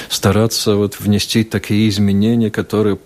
стараться 0.10 0.76
вот 0.76 1.00
внести 1.00 1.44
такие 1.44 1.90
изменения, 1.90 2.50
которые 2.50 2.98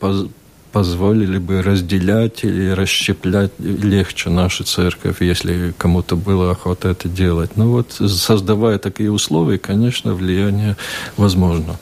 позволили 0.72 1.38
бы 1.38 1.62
разделять 1.62 2.44
или 2.44 2.70
расщеплять 2.70 3.52
легче 3.60 4.30
нашу 4.30 4.64
церковь, 4.64 5.22
если 5.22 5.74
кому-то 5.78 6.16
было 6.16 6.52
охота 6.52 6.90
это 6.90 7.10
делать. 7.10 7.58
Но 7.58 7.70
вот 7.70 7.92
создавая 7.92 8.78
такие 8.78 9.12
условия, 9.12 9.58
конечно, 9.58 10.14
влияние 10.14 10.76
возможно. 11.18 11.78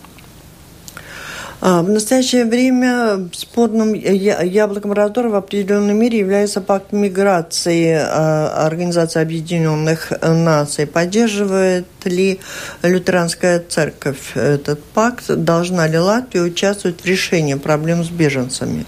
А, 1.59 1.81
в 1.81 1.89
настоящее 1.89 2.45
время 2.45 3.29
спорным 3.33 3.93
яблоком 3.93 4.93
раздора 4.93 5.29
в 5.29 5.35
определенной 5.35 5.95
мере 5.95 6.19
является 6.19 6.61
пакт 6.61 6.91
миграции 6.91 7.93
а, 7.93 8.65
Организации 8.65 9.21
Объединенных 9.21 10.11
Наций. 10.21 10.85
Поддерживает 10.85 11.87
ли 12.05 12.39
лютеранская 12.83 13.63
церковь 13.67 14.35
этот 14.35 14.83
пакт? 14.83 15.25
Должна 15.29 15.87
ли 15.87 15.97
Латвия 15.97 16.41
участвовать 16.41 17.01
в 17.01 17.05
решении 17.05 17.55
проблем 17.55 18.03
с 18.03 18.09
беженцами? 18.09 18.85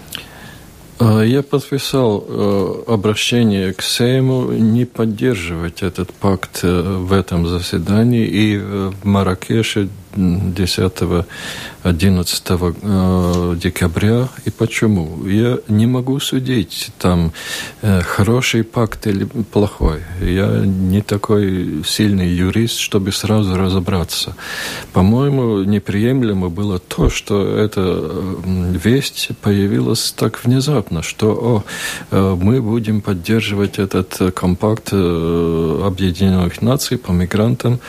А, 1.00 1.22
я 1.22 1.42
подписал 1.42 2.24
э, 2.28 2.82
обращение 2.86 3.72
к 3.72 3.82
Сейму 3.82 4.52
не 4.52 4.84
поддерживать 4.84 5.82
этот 5.82 6.12
пакт 6.12 6.60
э, 6.62 6.82
в 6.82 7.12
этом 7.14 7.48
заседании. 7.48 8.26
И 8.26 8.58
в 8.58 9.04
Маракеше 9.04 9.88
10-11 10.12 11.24
э, 12.82 13.56
декабря. 13.56 14.28
И 14.44 14.50
почему? 14.50 15.26
Я 15.26 15.58
не 15.68 15.86
могу 15.86 16.20
судить, 16.20 16.90
там 16.98 17.32
э, 17.82 18.02
хороший 18.02 18.64
пакт 18.64 19.06
или 19.06 19.24
плохой. 19.24 20.02
Я 20.20 20.62
не 20.64 21.00
такой 21.02 21.82
сильный 21.86 22.28
юрист, 22.28 22.78
чтобы 22.78 23.12
сразу 23.12 23.56
разобраться. 23.56 24.34
По-моему, 24.92 25.62
неприемлемо 25.62 26.48
было 26.48 26.78
то, 26.78 27.10
что 27.10 27.56
эта 27.56 28.12
весть 28.84 29.30
появилась 29.42 30.12
так 30.12 30.44
внезапно, 30.44 31.02
что 31.02 31.64
о, 32.10 32.34
мы 32.36 32.60
будем 32.62 33.00
поддерживать 33.00 33.78
этот 33.78 34.34
компакт 34.34 34.88
э, 34.92 35.82
Объединенных 35.86 36.62
Наций 36.62 36.98
по 36.98 37.12
мигрантам 37.12 37.80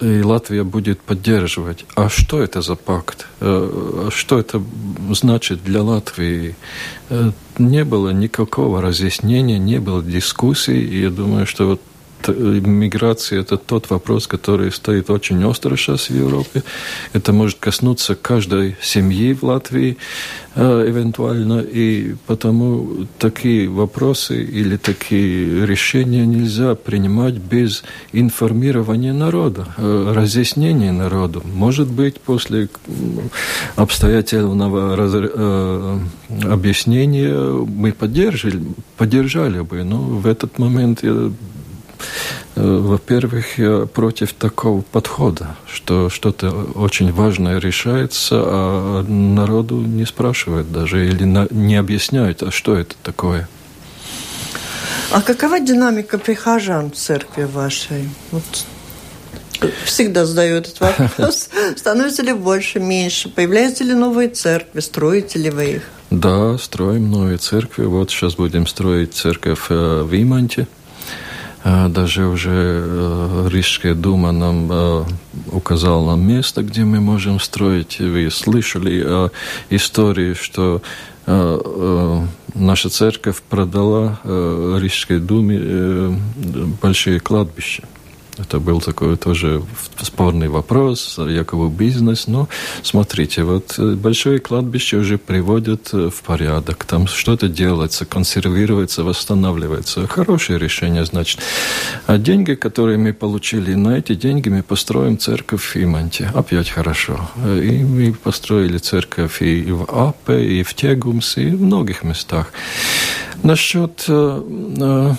и 0.00 0.22
Латвия 0.22 0.64
будет 0.64 1.00
поддерживать. 1.00 1.84
А 1.94 2.08
что 2.08 2.40
это 2.42 2.62
за 2.62 2.76
пакт? 2.76 3.26
Э, 3.40 4.08
что 4.10 4.38
это 4.38 4.62
значит 5.10 5.64
для 5.64 5.82
Латвии? 5.82 6.56
Э, 7.10 7.32
не 7.58 7.84
было 7.84 8.10
никакого 8.10 8.80
разъяснения, 8.80 9.58
не 9.58 9.78
было 9.78 10.02
дискуссий. 10.02 10.80
И 10.80 11.02
я 11.02 11.10
думаю, 11.10 11.46
что 11.46 11.66
вот 11.66 11.80
миграция– 12.26 13.40
это 13.42 13.56
тот 13.56 13.90
вопрос, 13.90 14.26
который 14.26 14.72
стоит 14.72 15.10
очень 15.10 15.44
остро 15.44 15.76
сейчас 15.76 16.10
в 16.10 16.14
Европе. 16.14 16.62
Это 17.12 17.32
может 17.32 17.58
коснуться 17.58 18.14
каждой 18.14 18.76
семьи 18.82 19.32
в 19.34 19.44
Латвии 19.44 19.96
э, 20.54 20.84
эвентуально, 20.88 21.60
и 21.60 22.14
потому 22.26 23.06
такие 23.18 23.68
вопросы 23.68 24.42
или 24.42 24.76
такие 24.76 25.66
решения 25.66 26.26
нельзя 26.26 26.74
принимать 26.74 27.34
без 27.34 27.84
информирования 28.12 29.12
народа, 29.12 29.66
э, 29.76 30.12
разъяснения 30.14 30.92
народу. 30.92 31.42
Может 31.44 31.88
быть, 31.88 32.20
после 32.20 32.68
обстоятельного 33.76 34.96
раз... 34.96 35.12
Э, 35.14 35.98
объяснения 36.44 37.34
мы 37.34 37.92
поддержали, 37.92 38.62
поддержали 38.96 39.60
бы, 39.60 39.82
но 39.84 39.98
в 39.98 40.26
этот 40.26 40.58
момент 40.58 41.02
я 41.02 41.30
во-первых, 42.54 43.58
я 43.58 43.86
против 43.86 44.32
такого 44.32 44.82
подхода, 44.82 45.56
что 45.66 46.10
что-то 46.10 46.50
очень 46.74 47.12
важное 47.12 47.58
решается, 47.58 48.36
а 48.44 49.02
народу 49.02 49.80
не 49.80 50.06
спрашивают 50.06 50.72
даже 50.72 51.08
или 51.08 51.24
не 51.50 51.76
объясняют, 51.76 52.42
а 52.42 52.50
что 52.50 52.76
это 52.76 52.94
такое. 53.02 53.48
А 55.10 55.22
какова 55.22 55.60
динамика 55.60 56.18
прихожан 56.18 56.90
в 56.90 56.94
церкви 56.94 57.44
вашей? 57.44 58.08
Вот 58.30 58.44
всегда 59.84 60.26
задаю 60.26 60.56
этот 60.56 60.80
вопрос. 60.80 61.48
Становится 61.76 62.22
ли 62.22 62.32
больше, 62.32 62.80
меньше? 62.80 63.28
Появляются 63.28 63.84
ли 63.84 63.94
новые 63.94 64.28
церкви? 64.28 64.80
Строите 64.80 65.38
ли 65.38 65.50
вы 65.50 65.64
их? 65.64 65.82
Да, 66.10 66.56
строим 66.58 67.10
новые 67.10 67.38
церкви. 67.38 67.84
Вот 67.84 68.10
сейчас 68.10 68.34
будем 68.34 68.66
строить 68.66 69.14
церковь 69.14 69.66
э, 69.68 70.02
в 70.02 70.14
Иманте. 70.14 70.66
Э, 71.68 71.88
даже 71.88 72.26
уже 72.26 72.50
э, 72.50 73.48
Рижская 73.50 73.94
дума 73.94 74.32
нам 74.32 75.06
указала 75.52 76.10
нам 76.10 76.26
место, 76.26 76.62
где 76.62 76.84
мы 76.84 77.00
можем 77.00 77.40
строить. 77.40 78.00
Вы 78.00 78.30
слышали 78.30 79.02
о 79.04 79.30
истории, 79.70 80.34
что 80.34 80.80
наша 82.54 82.88
церковь 82.88 83.42
продала 83.42 84.18
Рижской 84.24 85.18
думе 85.18 86.18
большие 86.80 87.20
кладбища. 87.20 87.82
Это 88.38 88.58
был 88.60 88.80
такой 88.80 89.16
тоже 89.16 89.62
спорный 90.00 90.48
вопрос, 90.48 91.18
якобы 91.18 91.68
бизнес. 91.70 92.26
Но 92.26 92.48
смотрите, 92.82 93.42
вот 93.42 93.74
э, 93.78 93.94
большое 93.94 94.38
кладбище 94.38 94.96
уже 94.98 95.18
приводят 95.18 95.90
э, 95.92 96.10
в 96.10 96.22
порядок. 96.22 96.84
Там 96.84 97.06
что-то 97.06 97.48
делается, 97.48 98.04
консервируется, 98.04 99.04
восстанавливается. 99.04 100.06
Хорошее 100.06 100.58
решение, 100.58 101.04
значит. 101.04 101.40
А 102.06 102.18
деньги, 102.18 102.54
которые 102.54 102.98
мы 102.98 103.12
получили, 103.12 103.74
на 103.74 103.98
эти 103.98 104.14
деньги 104.14 104.48
мы 104.48 104.62
построим 104.62 105.18
церковь 105.18 105.74
в 105.74 105.76
Иманте. 105.76 106.30
Опять 106.34 106.70
хорошо. 106.70 107.30
И 107.44 107.84
мы 107.84 108.12
построили 108.12 108.78
церковь 108.78 109.42
и 109.42 109.70
в 109.72 109.82
Апе, 109.90 110.44
и 110.44 110.62
в 110.62 110.74
Тегумс, 110.74 111.36
и 111.36 111.50
в 111.50 111.62
многих 111.62 112.04
местах. 112.04 112.52
Насчет 113.42 114.04
э, 114.08 114.42
Э, 114.80 115.12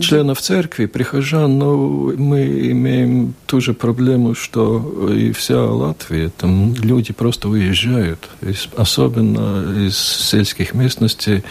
членов 0.00 0.40
церкви, 0.40 0.86
прихожан, 0.86 1.58
но 1.58 1.76
мы 2.16 2.70
имеем 2.70 3.34
ту 3.46 3.60
же 3.60 3.74
проблему, 3.74 4.34
что 4.34 5.10
и 5.12 5.32
вся 5.32 5.62
Латвия. 5.64 6.30
Там 6.36 6.74
люди 6.74 7.12
просто 7.12 7.48
уезжают, 7.48 8.28
особенно 8.76 9.86
из 9.86 9.96
сельских 9.96 10.74
местностей. 10.74 11.42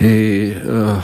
И 0.00 0.56
э, 0.56 1.00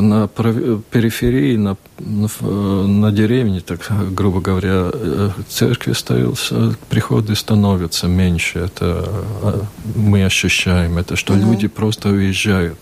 на 0.00 0.28
периферии, 0.28 1.56
на, 1.56 1.76
на 1.98 3.12
деревне, 3.12 3.60
так 3.60 3.80
грубо 4.14 4.40
говоря, 4.40 4.90
э, 4.92 5.30
церкви 5.48 5.92
ставился, 5.92 6.74
приходы 6.88 7.34
становятся 7.34 8.06
меньше. 8.06 8.60
Это 8.60 9.08
э, 9.42 9.60
мы 9.94 10.24
ощущаем 10.24 10.96
это, 10.96 11.16
что 11.16 11.34
mm-hmm. 11.34 11.50
люди 11.50 11.68
просто 11.68 12.08
уезжают. 12.08 12.78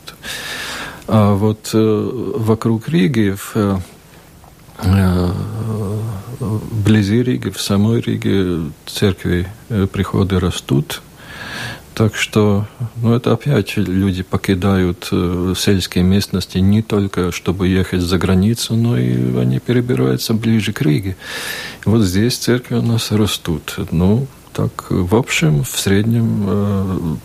А 1.09 1.32
вот 1.32 1.70
э, 1.72 2.11
вокруг 2.36 2.86
Риги, 2.90 3.34
в, 3.34 3.52
э, 3.54 3.78
э, 4.84 5.30
вблизи 6.38 7.22
Риги, 7.22 7.48
в 7.48 7.59
самой 7.62 8.02
Риге 8.02 8.70
церкви, 8.84 9.48
приходы 9.90 10.38
растут. 10.38 11.00
Так 11.94 12.14
что, 12.14 12.66
ну, 12.96 13.14
это 13.14 13.32
опять 13.32 13.78
люди 13.78 14.22
покидают 14.22 15.11
сельские 15.56 16.04
местности 16.04 16.59
не 16.59 16.82
только, 16.82 17.32
чтобы 17.32 17.68
ехать 17.68 18.02
за 18.02 18.18
границу, 18.18 18.76
но 18.76 18.96
и 18.96 19.36
они 19.36 19.59
перебираются 19.59 20.34
ближе 20.34 20.72
к 20.74 20.82
Риге. 20.82 21.16
Вот 21.86 22.02
здесь 22.02 22.36
церкви 22.36 22.76
у 22.76 22.82
нас 22.82 23.11
растут. 23.11 23.76
Ну, 23.90 24.28
так, 24.52 24.86
в 24.90 25.16
общем, 25.16 25.64
в 25.64 25.70
среднем 25.70 27.18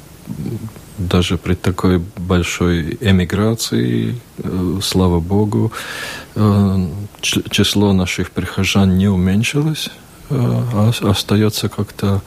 даже 0.98 1.38
при 1.38 1.56
такой 1.56 2.00
большой 2.18 2.98
эмиграции, 3.02 4.16
э, 4.38 4.80
слава 4.82 5.20
Богу, 5.20 5.72
э, 6.36 6.88
число 7.22 7.94
наших 7.94 8.32
прихожан 8.32 8.98
не 8.98 9.08
уменьшилось, 9.08 9.90
э, 10.30 10.36
а 10.74 10.92
остается 11.02 11.70
как-то 11.70 12.22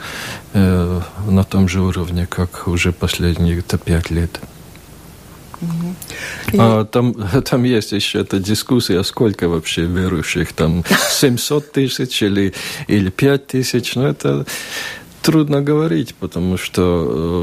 на 0.53 1.45
том 1.45 1.69
же 1.69 1.81
уровне, 1.81 2.27
как 2.27 2.69
уже 2.69 2.93
последние 2.93 3.63
пять 3.63 4.11
лет. 4.11 4.41
Угу. 5.61 6.59
А 6.59 6.85
там, 6.85 7.15
там 7.45 7.65
есть 7.65 7.93
еще 7.93 8.21
эта 8.21 8.39
дискуссия, 8.39 9.03
сколько 9.05 9.49
вообще 9.49 9.83
верующих, 9.83 10.53
там 10.53 10.85
700 11.11 11.73
тысяч 11.73 12.23
или, 12.23 12.55
или 12.89 13.11
5 13.11 13.47
тысяч, 13.47 13.95
но 13.95 14.09
это 14.09 14.47
трудно 15.27 15.61
говорить, 15.61 16.15
потому 16.15 16.57
что, 16.57 16.83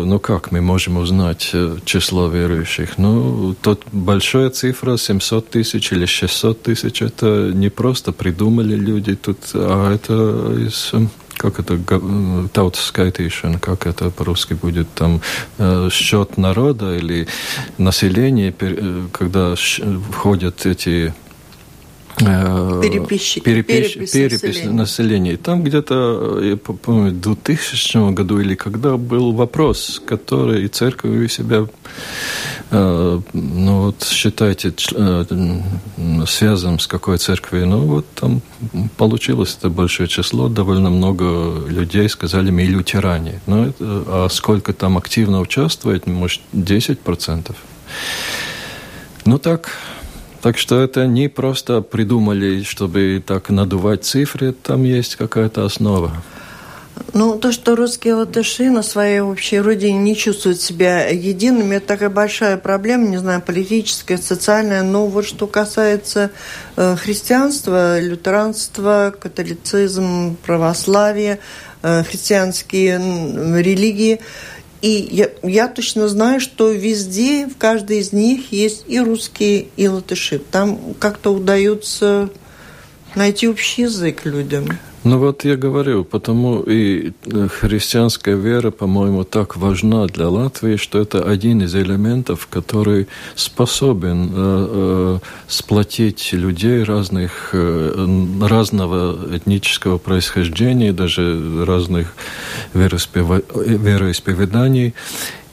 э, 0.04 0.06
ну 0.06 0.18
как 0.18 0.54
мы 0.54 0.62
можем 0.62 0.96
узнать 0.96 1.50
э, 1.54 1.76
число 1.84 2.30
верующих? 2.30 2.98
Ну, 2.98 3.56
тут 3.62 3.82
большая 3.92 4.50
цифра, 4.52 4.96
700 4.96 5.50
тысяч 5.50 5.92
или 5.92 6.06
600 6.06 6.64
тысяч, 6.64 7.02
это 7.02 7.52
не 7.54 7.70
просто 7.70 8.14
придумали 8.14 8.76
люди 8.76 9.16
тут, 9.16 9.38
а 9.54 9.94
это 9.94 10.14
из 10.66 10.92
э, 10.94 11.08
как 11.36 11.60
это 11.60 11.78
tautas 12.54 12.90
skaitīšana, 12.90 13.56
как 13.56 13.86
это 13.86 14.12
по-русски 14.12 14.54
будет, 14.54 14.88
там 14.94 15.20
счет 15.92 16.38
народа 16.38 16.96
или 16.96 17.28
населения, 17.78 18.54
когда 19.12 19.56
входят 20.12 20.66
эти 20.66 21.14
Переписчики, 22.18 23.44
перепись, 23.44 23.94
перепись, 23.94 24.12
перепись 24.12 24.42
населения. 24.42 24.72
населения. 24.72 25.38
Там 25.38 25.64
где-то, 25.64 26.40
я 26.42 26.58
помню, 26.58 27.12
в 27.12 27.20
2000 27.20 28.14
году 28.14 28.40
или 28.40 28.56
когда 28.56 28.98
был 28.98 29.34
вопрос, 29.34 30.02
который 30.06 30.66
и 30.66 30.68
церковь 30.68 31.32
себя, 31.32 31.66
э, 32.72 33.20
ну 33.34 33.82
вот 33.82 34.04
считайте, 34.04 34.74
э, 34.96 35.26
связан 36.28 36.80
с 36.80 36.88
какой 36.88 37.18
церковью, 37.18 37.68
ну 37.68 37.80
вот 37.88 38.06
там 38.14 38.42
получилось 38.98 39.58
это 39.60 39.70
большое 39.70 40.08
число, 40.08 40.50
довольно 40.50 40.90
много 40.90 41.66
людей 41.68 42.08
сказали, 42.10 42.52
мы 42.52 42.64
лютеране. 42.64 43.42
Ну, 43.48 43.66
это, 43.66 43.76
а 44.08 44.28
сколько 44.30 44.74
там 44.74 44.98
активно 44.98 45.40
участвует, 45.40 46.08
может, 46.08 46.42
10%. 46.54 47.56
Ну 49.26 49.38
так, 49.38 49.78
так 50.44 50.58
что 50.58 50.82
это 50.82 51.08
не 51.08 51.30
просто 51.30 51.80
придумали, 51.80 52.64
чтобы 52.64 53.24
так 53.26 53.50
надувать 53.50 54.04
цифры, 54.04 54.52
там 54.52 54.84
есть 54.84 55.16
какая-то 55.16 55.64
основа. 55.64 56.12
Ну, 57.14 57.40
то, 57.40 57.54
что 57.54 57.78
русские 57.78 58.16
латыши 58.16 58.70
на 58.70 58.84
своей 58.84 59.22
общей 59.22 59.60
родине 59.62 60.00
не 60.00 60.18
чувствуют 60.18 60.60
себя 60.60 61.08
едиными, 61.08 61.76
это 61.76 61.88
такая 61.88 62.10
большая 62.10 62.58
проблема, 62.58 63.08
не 63.08 63.18
знаю, 63.18 63.42
политическая, 63.42 64.18
социальная. 64.18 64.84
Но 64.84 65.08
вот 65.08 65.26
что 65.26 65.48
касается 65.48 66.32
э, 66.76 66.98
христианства, 66.98 68.02
лютеранства, 68.02 69.16
католицизм, 69.18 70.36
православия, 70.46 71.40
э, 71.84 72.04
христианские 72.04 72.98
религии– 73.62 74.20
и 74.84 75.08
я, 75.12 75.30
я 75.44 75.70
точно 75.70 76.10
знаю, 76.10 76.42
что 76.42 76.70
везде, 76.70 77.48
в 77.48 77.56
каждой 77.56 78.00
из 78.00 78.12
них 78.12 78.52
есть 78.52 78.84
и 78.90 79.00
русские, 79.00 79.68
и 79.78 79.88
латыши. 79.88 80.40
Там 80.40 80.94
как-то 81.00 81.34
удается 81.34 82.30
найти 83.16 83.48
общий 83.48 83.84
язык 83.84 84.26
людям. 84.26 84.78
Ну 85.04 85.18
вот 85.18 85.44
я 85.44 85.58
говорю, 85.58 86.06
потому 86.06 86.62
и 86.62 87.12
э, 87.26 87.50
христианская 87.50 88.38
вера, 88.38 88.72
по-моему, 88.72 89.26
так 89.26 89.58
важна 89.58 90.08
для 90.08 90.30
Латвии, 90.30 90.78
что 90.78 91.00
это 91.00 91.30
один 91.30 91.62
из 91.62 91.76
элементов, 91.76 92.48
который 92.50 93.10
способен 93.36 94.30
э, 94.30 94.32
э, 94.36 95.20
сплотить 95.48 96.32
людей 96.32 96.84
разных, 96.84 97.50
э, 97.52 98.38
разного 98.42 99.36
этнического 99.36 99.98
происхождения, 99.98 100.94
даже 100.94 101.66
разных 101.66 102.16
вероисповеданий. 102.74 104.94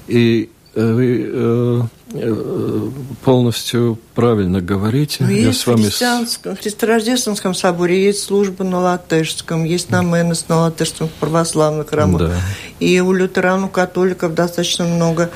И 0.06 0.48
вы 0.74 1.30
э, 1.32 1.82
Э, 2.12 2.90
полностью 3.24 3.96
правильно 4.16 4.60
говорите. 4.60 5.18
Ну, 5.20 5.30
Я 5.30 5.52
с 5.52 5.64
вами... 5.64 5.82
в 5.82 5.84
христианском, 5.84 6.56
христорождественском 6.56 7.54
соборе 7.54 8.04
есть 8.04 8.24
служба 8.24 8.64
на 8.64 8.80
латышском, 8.80 9.62
есть 9.62 9.90
на 9.90 10.02
Менес 10.02 10.46
на 10.48 10.62
латышском 10.62 11.06
в 11.06 11.12
православных 11.12 11.90
храмах. 11.90 12.22
Да. 12.22 12.40
И 12.80 12.98
у 13.00 13.12
лютеран, 13.12 13.68
католиков 13.68 14.34
достаточно 14.34 14.86
много 14.86 15.30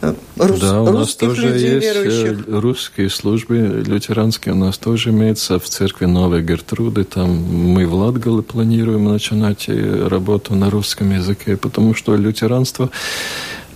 э, 0.00 0.14
рус, 0.36 0.60
да, 0.60 0.80
у 0.80 0.92
нас 0.92 1.14
тоже 1.14 1.48
людей, 1.48 1.74
есть 1.74 1.86
э, 1.88 2.02
верующих. 2.02 2.44
русские 2.48 3.10
службы 3.10 3.82
лютеранские. 3.84 4.54
У 4.54 4.58
нас 4.58 4.78
тоже 4.78 5.10
имеется 5.10 5.58
в 5.58 5.68
церкви 5.68 6.06
Новой 6.06 6.42
Гертруды. 6.42 7.04
Там 7.04 7.28
мы 7.28 7.86
в 7.86 7.92
Латгале 7.92 8.40
планируем 8.40 9.04
начинать 9.04 9.68
работу 9.68 10.54
на 10.54 10.70
русском 10.70 11.14
языке, 11.14 11.58
потому 11.58 11.94
что 11.94 12.16
лютеранство 12.16 12.88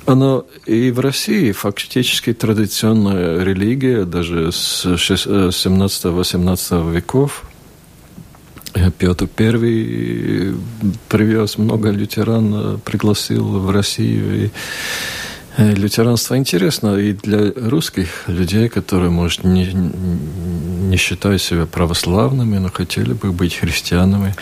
Оно 0.08 0.46
и 0.64 0.90
в 0.90 1.00
России 1.00 1.52
фактически 1.52 2.32
традиционная 2.32 3.44
религия, 3.44 4.06
даже 4.06 4.52
с 4.52 4.86
17-18 4.86 6.94
веков. 6.94 7.44
Петр 8.98 9.28
I 9.38 10.54
привез 11.10 11.58
много 11.58 11.90
лютеран, 11.90 12.80
пригласил 12.86 13.58
в 13.58 13.70
Россию. 13.70 14.46
И 14.46 14.50
лютеранство 15.58 16.38
интересно 16.38 16.96
и 16.96 17.12
для 17.12 17.52
русских 17.52 18.24
людей, 18.28 18.70
которые, 18.70 19.10
может, 19.10 19.44
не, 19.44 19.74
не 19.74 20.96
считают 20.96 21.42
себя 21.42 21.66
православными, 21.66 22.56
но 22.56 22.70
хотели 22.70 23.12
бы 23.12 23.30
быть 23.30 23.56
христианами. 23.56 24.34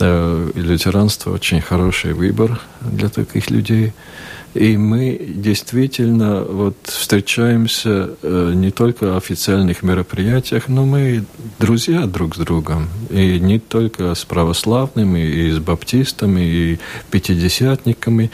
И 0.00 0.50
лютеранство 0.54 1.30
очень 1.30 1.60
хороший 1.60 2.14
выбор 2.14 2.58
для 2.80 3.10
таких 3.10 3.50
людей. 3.50 3.92
И 4.54 4.76
мы 4.76 5.20
действительно 5.20 6.42
вот 6.42 6.76
встречаемся 6.84 8.10
э, 8.22 8.52
не 8.54 8.70
только 8.70 9.12
в 9.12 9.16
официальных 9.16 9.82
мероприятиях, 9.82 10.68
но 10.68 10.84
мы 10.84 11.24
друзья 11.58 12.06
друг 12.06 12.36
с 12.36 12.38
другом. 12.38 12.88
И 13.10 13.40
не 13.40 13.58
только 13.58 14.14
с 14.14 14.24
православными, 14.24 15.18
и 15.18 15.50
с 15.50 15.58
баптистами, 15.58 16.40
и 16.40 16.78
пятидесятниками. 17.10 18.30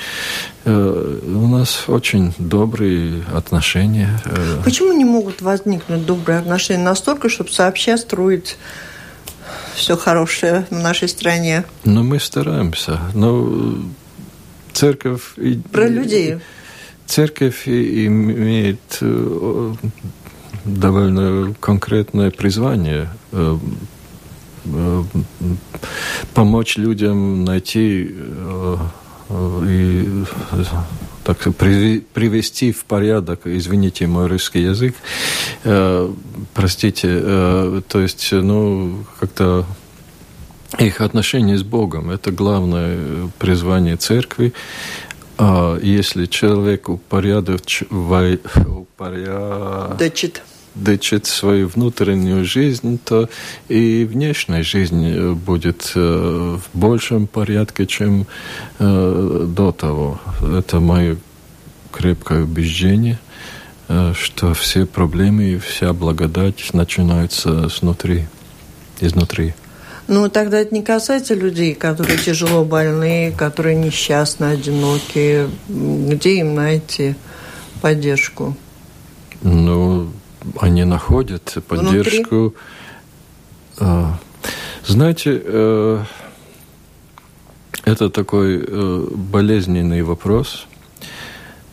Э, 0.66 1.20
у 1.24 1.46
нас 1.46 1.84
очень 1.88 2.34
добрые 2.38 3.24
отношения. 3.34 4.20
Э. 4.26 4.60
Почему 4.62 4.92
не 4.92 5.06
могут 5.06 5.40
возникнуть 5.40 6.04
добрые 6.04 6.38
отношения 6.38 6.84
настолько, 6.84 7.30
чтобы 7.30 7.50
сообща 7.50 7.96
строить 7.96 8.58
все 9.74 9.96
хорошее 9.96 10.66
в 10.70 10.76
нашей 10.76 11.08
стране? 11.08 11.64
Ну, 11.84 12.02
мы 12.02 12.20
стараемся. 12.20 13.00
Но 13.14 13.78
церковь... 14.72 15.34
Про 15.72 15.88
людей. 15.88 16.38
Церковь 17.10 17.66
имеет 17.66 18.98
э, 19.00 19.74
довольно 20.64 21.52
конкретное 21.58 22.30
призвание 22.30 23.08
э, 23.32 23.58
э, 24.66 25.02
помочь 26.32 26.76
людям 26.76 27.44
найти 27.44 28.14
и 29.66 30.24
так 31.24 31.38
привести 31.56 32.70
в 32.70 32.84
порядок, 32.84 33.40
извините 33.44 34.06
мой 34.06 34.28
русский 34.28 34.62
язык, 34.62 34.94
простите, 36.54 37.20
то 37.20 38.00
есть, 38.00 38.32
ну, 38.32 39.04
как-то 39.20 39.66
их 40.78 41.00
отношения 41.00 41.56
с 41.56 41.62
Богом. 41.62 42.10
Это 42.10 42.30
главное 42.30 43.30
призвание 43.38 43.96
церкви. 43.96 44.52
А 45.38 45.78
если 45.78 46.26
человек 46.26 46.88
упорядочит 46.88 47.88
дычит 50.74 51.26
свою 51.26 51.68
внутреннюю 51.68 52.44
жизнь, 52.44 52.98
то 53.04 53.28
и 53.68 54.06
внешняя 54.08 54.62
жизнь 54.62 55.32
будет 55.32 55.92
э, 55.94 56.58
в 56.58 56.78
большем 56.78 57.26
порядке, 57.26 57.86
чем 57.86 58.26
э, 58.78 59.46
до 59.48 59.72
того. 59.72 60.20
Это 60.42 60.80
мое 60.80 61.16
крепкое 61.92 62.44
убеждение, 62.44 63.18
э, 63.88 64.12
что 64.16 64.54
все 64.54 64.86
проблемы 64.86 65.44
и 65.44 65.58
вся 65.58 65.92
благодать 65.92 66.72
начинаются 66.72 67.68
снутри, 67.68 68.26
изнутри. 69.00 69.54
Ну, 70.10 70.28
тогда 70.28 70.58
это 70.58 70.74
не 70.74 70.82
касается 70.82 71.34
людей, 71.34 71.72
которые 71.72 72.18
тяжело 72.18 72.64
больные, 72.64 73.30
которые 73.30 73.76
несчастны, 73.76 74.46
одинокие. 74.46 75.48
Где 75.68 76.40
им 76.40 76.56
найти 76.56 77.14
поддержку? 77.80 78.56
Ну, 79.42 80.10
они 80.58 80.82
находят 80.82 81.58
поддержку. 81.68 82.56
Внутри? 83.76 84.16
Знаете, 84.84 85.40
э, 85.44 86.04
это 87.84 88.10
такой 88.10 88.64
э, 88.66 89.06
болезненный 89.14 90.02
вопрос. 90.02 90.66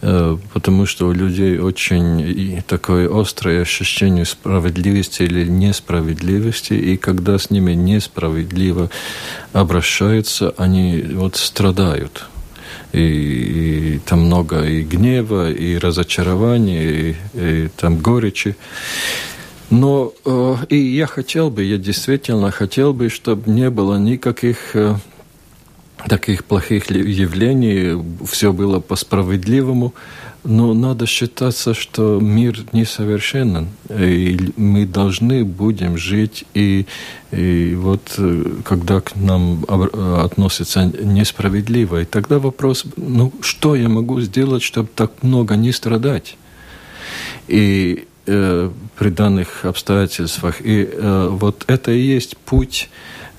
Э, 0.01 0.37
потому 0.53 0.85
что 0.85 1.07
у 1.07 1.11
людей 1.11 1.57
очень 1.57 2.61
такое 2.67 3.09
острое 3.09 3.61
ощущение 3.61 4.25
справедливости 4.25 5.23
или 5.23 5.45
несправедливости, 5.45 6.73
и 6.73 6.97
когда 6.97 7.39
с 7.39 7.49
ними 7.49 7.73
несправедливо 7.73 8.89
обращаются, 9.53 10.53
они 10.57 11.03
вот 11.13 11.35
страдают. 11.35 12.25
И, 12.93 12.99
и 12.99 13.99
там 14.05 14.21
много 14.21 14.63
и 14.63 14.81
гнева, 14.81 15.51
и 15.51 15.77
разочарования, 15.77 16.83
и, 16.83 17.15
и 17.33 17.69
там 17.75 17.97
горечи. 17.97 18.55
Но 19.69 20.13
э, 20.25 20.55
и 20.69 20.77
я 20.77 21.07
хотел 21.07 21.49
бы, 21.49 21.63
я 21.63 21.77
действительно 21.77 22.51
хотел 22.51 22.93
бы, 22.93 23.09
чтобы 23.09 23.51
не 23.51 23.69
было 23.69 23.97
никаких 23.97 24.75
э, 24.75 24.95
таких 26.07 26.45
плохих 26.45 26.89
явлений, 26.89 28.03
все 28.25 28.51
было 28.53 28.79
по-справедливому, 28.79 29.93
но 30.43 30.73
надо 30.73 31.05
считаться, 31.05 31.73
что 31.73 32.19
мир 32.21 32.57
несовершенен, 32.71 33.67
и 33.89 34.53
мы 34.55 34.85
должны 34.85 35.43
будем 35.43 35.97
жить, 35.97 36.45
и, 36.53 36.85
и 37.31 37.75
вот 37.75 38.13
э, 38.17 38.45
когда 38.63 39.01
к 39.01 39.15
нам 39.15 39.65
относятся 39.67 40.85
несправедливо, 40.85 42.01
и 42.01 42.05
тогда 42.05 42.39
вопрос, 42.39 42.85
ну 42.95 43.33
что 43.41 43.75
я 43.75 43.89
могу 43.89 44.21
сделать, 44.21 44.63
чтобы 44.63 44.89
так 44.95 45.11
много 45.21 45.55
не 45.55 45.73
страдать? 45.73 46.37
И 47.47 48.07
э, 48.25 48.69
при 48.97 49.09
данных 49.09 49.65
обстоятельствах, 49.65 50.61
и 50.61 50.87
э, 50.89 51.27
вот 51.29 51.65
это 51.67 51.91
и 51.91 51.99
есть 51.99 52.37
путь 52.37 52.89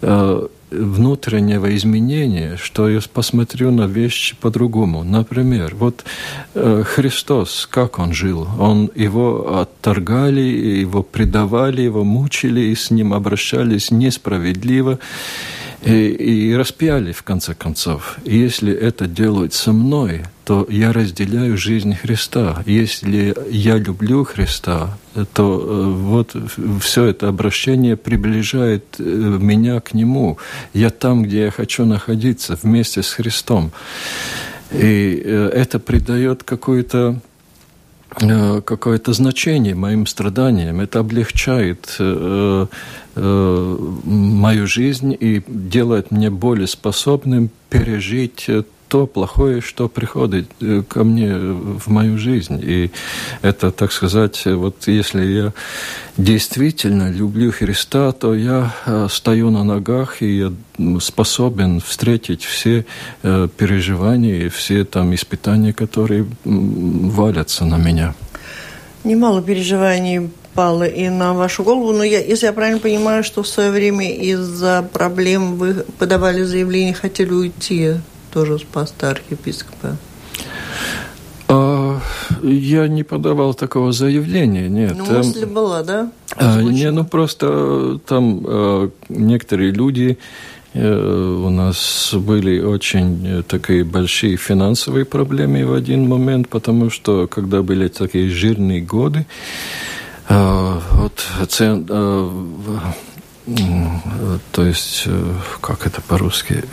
э, 0.02 0.46
внутреннего 0.70 1.74
изменения, 1.76 2.56
что 2.56 2.88
я 2.88 3.00
посмотрю 3.12 3.70
на 3.70 3.86
вещи 3.86 4.36
по-другому. 4.40 5.04
Например, 5.04 5.74
вот 5.74 6.04
э, 6.54 6.82
Христос, 6.84 7.68
как 7.70 7.98
он 7.98 8.12
жил? 8.12 8.48
Он 8.58 8.90
его 8.94 9.60
отторгали, 9.60 10.40
его 10.40 11.02
предавали, 11.02 11.82
его 11.82 12.04
мучили, 12.04 12.60
и 12.60 12.74
с 12.74 12.90
ним 12.90 13.14
обращались 13.14 13.90
несправедливо 13.90 14.98
и, 15.82 16.08
и 16.50 16.54
распяли 16.54 17.12
в 17.12 17.22
конце 17.22 17.54
концов. 17.54 18.18
И 18.24 18.36
если 18.36 18.72
это 18.72 19.06
делают 19.06 19.54
со 19.54 19.72
мной, 19.72 20.22
то 20.44 20.66
я 20.68 20.92
разделяю 20.92 21.56
жизнь 21.56 21.94
Христа. 21.94 22.62
Если 22.66 23.34
я 23.50 23.76
люблю 23.76 24.24
Христа, 24.24 24.98
то 25.34 25.60
э, 25.60 25.90
вот 25.90 26.34
все 26.80 27.04
это 27.04 27.28
обращение 27.28 27.96
приближает 27.96 28.96
э, 28.98 29.02
меня 29.02 29.80
к 29.80 29.94
Нему. 29.94 30.38
Я 30.72 30.90
там, 30.90 31.22
где 31.22 31.44
я 31.44 31.50
хочу 31.50 31.84
находиться, 31.84 32.58
вместе 32.62 33.02
с 33.02 33.12
Христом. 33.12 33.70
И 34.72 35.22
э, 35.24 35.50
это 35.54 35.78
придает 35.78 36.42
какую-то 36.42 37.20
какое-то 38.18 39.12
значение 39.12 39.74
моим 39.74 40.06
страданиям. 40.06 40.80
Это 40.80 41.00
облегчает 41.00 41.96
э, 41.98 42.66
э, 43.14 43.76
мою 44.04 44.66
жизнь 44.66 45.16
и 45.18 45.42
делает 45.46 46.10
меня 46.10 46.30
более 46.30 46.66
способным 46.66 47.50
пережить 47.70 48.48
то 48.88 49.06
плохое, 49.06 49.60
что 49.60 49.88
приходит 49.88 50.46
э, 50.60 50.82
ко 50.88 51.04
мне 51.04 51.34
в 51.34 51.88
мою 51.88 52.18
жизнь. 52.18 52.60
И 52.62 52.90
это, 53.42 53.70
так 53.70 53.92
сказать, 53.92 54.42
вот 54.46 54.88
если 54.88 55.24
я 55.24 55.52
действительно 56.16 57.10
люблю 57.10 57.52
Христа, 57.52 58.12
то 58.12 58.34
я 58.34 58.74
э, 58.86 59.06
стою 59.10 59.50
на 59.50 59.64
ногах 59.64 60.22
и 60.22 60.38
я 60.38 60.52
способен 61.00 61.80
встретить 61.80 62.44
все 62.44 62.84
э, 63.22 63.48
переживания 63.56 64.46
и 64.46 64.48
все 64.48 64.84
там 64.84 65.14
испытания, 65.14 65.72
которые 65.72 66.26
валятся 66.44 67.64
на 67.64 67.76
меня. 67.76 68.14
Немало 69.04 69.42
переживаний 69.42 70.30
пало 70.54 70.82
и 70.82 71.08
на 71.08 71.34
вашу 71.34 71.62
голову, 71.62 71.92
но 71.92 72.02
я, 72.02 72.20
если 72.20 72.46
я 72.46 72.52
правильно 72.52 72.80
понимаю, 72.80 73.22
что 73.22 73.44
в 73.44 73.48
свое 73.48 73.70
время 73.70 74.12
из-за 74.12 74.82
проблем 74.92 75.54
вы 75.54 75.84
подавали 75.98 76.42
заявление, 76.42 76.94
хотели 76.94 77.30
уйти 77.30 77.94
тоже 78.32 78.58
с 78.58 78.62
поста 78.62 79.10
архиепископа? 79.10 79.96
А, 81.48 82.00
я 82.42 82.88
не 82.88 83.04
подавал 83.04 83.54
такого 83.54 83.92
заявления, 83.92 84.68
нет. 84.68 84.94
Ну, 84.96 85.06
мысль 85.06 85.46
была, 85.46 85.82
да? 85.82 86.10
А, 86.36 86.60
не, 86.60 86.90
ну 86.90 87.04
просто 87.04 87.98
там 88.06 88.44
а, 88.46 88.90
некоторые 89.08 89.72
люди 89.72 90.18
э, 90.74 91.42
у 91.44 91.48
нас 91.48 92.10
были 92.12 92.60
очень 92.60 93.26
э, 93.26 93.42
такие 93.42 93.82
большие 93.82 94.36
финансовые 94.36 95.06
проблемы 95.06 95.64
в 95.64 95.72
один 95.72 96.06
момент, 96.06 96.50
потому 96.50 96.90
что 96.90 97.26
когда 97.26 97.62
были 97.62 97.88
такие 97.88 98.28
жирные 98.28 98.82
годы, 98.82 99.24
вот 100.28 101.24
цен, 101.48 101.86
то 101.86 102.30
есть, 104.62 105.08
как 105.62 105.86
это 105.86 106.02
по-русски, 106.02 106.64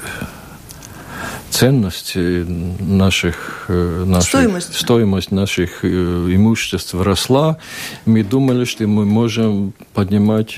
ценность 1.56 2.14
наших, 2.16 3.66
наших 3.70 4.30
стоимость. 4.30 4.76
стоимость 4.76 5.32
наших 5.32 5.86
имуществ 5.86 6.94
росла, 6.96 7.58
мы 8.06 8.24
думали, 8.24 8.66
что 8.66 8.86
мы 8.88 9.06
можем 9.06 9.74
поднимать 9.94 10.56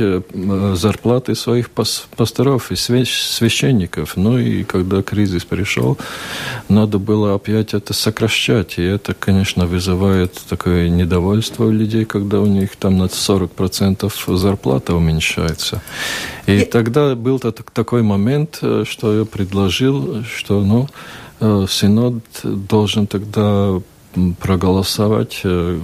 зарплаты 0.74 1.36
своих 1.36 1.70
пасторов 1.70 2.72
и 2.72 2.76
священников. 2.76 4.18
Ну 4.18 4.40
и 4.40 4.64
когда 4.64 5.04
кризис 5.04 5.46
пришел, 5.46 5.98
надо 6.68 6.98
было 6.98 7.36
опять 7.36 7.76
это 7.76 7.94
сокращать. 7.94 8.80
И 8.80 8.84
это, 8.84 9.14
конечно, 9.14 9.68
вызывает 9.68 10.34
такое 10.50 10.90
недовольство 10.90 11.66
у 11.66 11.72
людей, 11.72 12.06
когда 12.06 12.40
у 12.40 12.48
них 12.48 12.76
там 12.76 12.98
на 12.98 13.04
40% 13.04 14.38
зарплата 14.38 14.96
уменьшается. 14.96 15.82
И, 16.48 16.60
и 16.60 16.66
тогда 16.66 17.14
был 17.16 17.40
такой 17.40 18.04
момент, 18.04 18.60
э, 18.62 18.86
что 18.88 19.20
я 19.20 19.26
предложил, 19.26 20.24
что 20.24 20.64
ну, 20.64 20.87
э, 21.40 21.66
Синод 21.70 22.24
должен 22.44 23.08
тогда 23.08 23.80
проголосовать 24.40 25.42
э, 25.44 25.80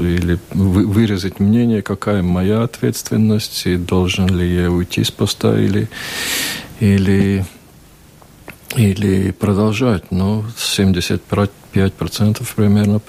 или 0.00 0.38
выразить 0.52 1.40
мнение, 1.40 1.82
какая 1.82 2.22
моя 2.22 2.62
ответственность, 2.62 3.66
и 3.66 3.76
должен 3.76 4.28
ли 4.28 4.62
я 4.62 4.70
уйти 4.70 5.04
с 5.04 5.10
поста 5.10 5.58
или, 5.58 5.88
или 6.80 7.44
или 8.76 9.30
продолжать. 9.30 10.10
Но 10.10 10.44
75% 10.56 12.46
примерно 12.54 13.00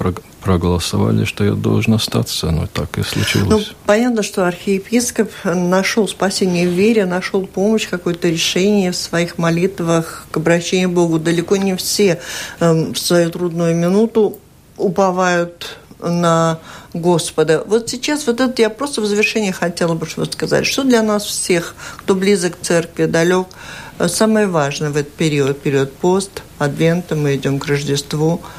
проголосовали, 0.41 1.25
что 1.25 1.43
я 1.43 1.53
должен 1.53 1.93
остаться. 1.93 2.51
Но 2.51 2.67
так 2.67 2.97
и 2.97 3.03
случилось. 3.03 3.49
Ну, 3.49 3.61
понятно, 3.85 4.23
что 4.23 4.47
архиепископ 4.47 5.31
нашел 5.43 6.07
спасение 6.07 6.67
в 6.67 6.71
вере, 6.71 7.05
нашел 7.05 7.45
помощь, 7.45 7.87
какое-то 7.87 8.29
решение 8.29 8.91
в 8.91 8.95
своих 8.95 9.37
молитвах 9.37 10.25
к 10.31 10.37
обращению 10.37 10.89
к 10.89 10.93
Богу. 10.93 11.19
Далеко 11.19 11.57
не 11.57 11.75
все 11.75 12.19
э, 12.59 12.91
в 12.91 12.97
свою 12.97 13.29
трудную 13.29 13.75
минуту 13.75 14.37
уповают 14.77 15.77
на 16.03 16.59
Господа. 16.93 17.63
Вот 17.65 17.89
сейчас 17.89 18.27
вот 18.27 18.39
это 18.39 18.61
я 18.61 18.69
просто 18.69 19.01
в 19.01 19.05
завершение 19.05 19.51
хотела 19.51 19.93
бы 19.93 20.05
что 20.05 20.25
сказать. 20.25 20.65
Что 20.65 20.83
для 20.83 21.01
нас 21.01 21.23
всех, 21.23 21.75
кто 21.97 22.15
близок 22.15 22.59
к 22.59 22.61
церкви, 22.61 23.05
далек, 23.05 23.47
самое 24.07 24.47
важное 24.47 24.89
в 24.89 24.97
этот 24.97 25.13
период, 25.13 25.61
период 25.61 25.93
пост, 25.93 26.43
адвента, 26.59 27.15
мы 27.15 27.35
идем 27.35 27.59
к 27.59 27.67
Рождеству– 27.67 28.41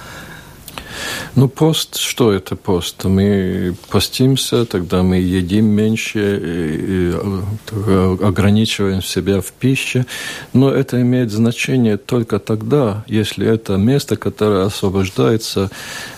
ну, 1.34 1.48
пост, 1.48 1.96
что 1.96 2.32
это 2.32 2.56
пост? 2.56 3.04
Мы 3.04 3.74
постимся, 3.90 4.64
тогда 4.64 5.02
мы 5.02 5.16
едим 5.16 5.66
меньше, 5.66 6.18
и, 6.18 7.10
и, 7.10 8.24
ограничиваем 8.24 9.02
себя 9.02 9.40
в 9.40 9.52
пище, 9.52 10.06
но 10.52 10.70
это 10.70 11.00
имеет 11.00 11.30
значение 11.30 11.96
только 11.96 12.38
тогда, 12.38 13.04
если 13.06 13.46
это 13.46 13.76
место, 13.76 14.16
которое 14.16 14.64
освобождается, 14.64 15.70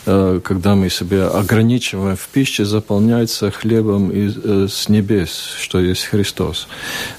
э, 0.07 0.41
когда 0.43 0.75
мы 0.75 0.91
себя 0.91 1.29
ограничиваем 1.29 2.17
в 2.17 2.29
пище, 2.29 2.65
заполняется 2.65 3.51
хлебом 3.51 4.11
из, 4.11 4.37
э, 4.37 4.69
с 4.69 4.89
небес, 4.89 5.55
что 5.61 5.81
есть 5.81 6.05
Христос. 6.05 6.69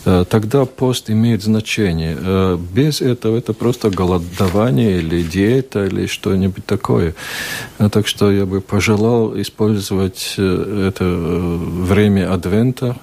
Э, 0.06 0.26
тогда 0.30 0.66
пост 0.66 1.10
имеет 1.10 1.44
значение. 1.44 2.18
Без 2.74 3.02
этого 3.02 3.38
это 3.38 3.54
просто 3.54 3.90
голодование 3.90 5.00
или 5.00 5.24
диета 5.24 5.86
или 5.86 6.08
что-нибудь 6.08 6.66
такое. 6.66 7.14
А 7.78 7.90
так 7.90 8.08
что 8.08 8.32
я 8.32 8.46
бы 8.46 8.62
пожелал 8.62 9.40
использовать 9.40 10.36
э, 10.38 10.88
это 10.90 11.04
э, 11.04 11.58
время 11.84 12.34
Адвента, 12.34 12.96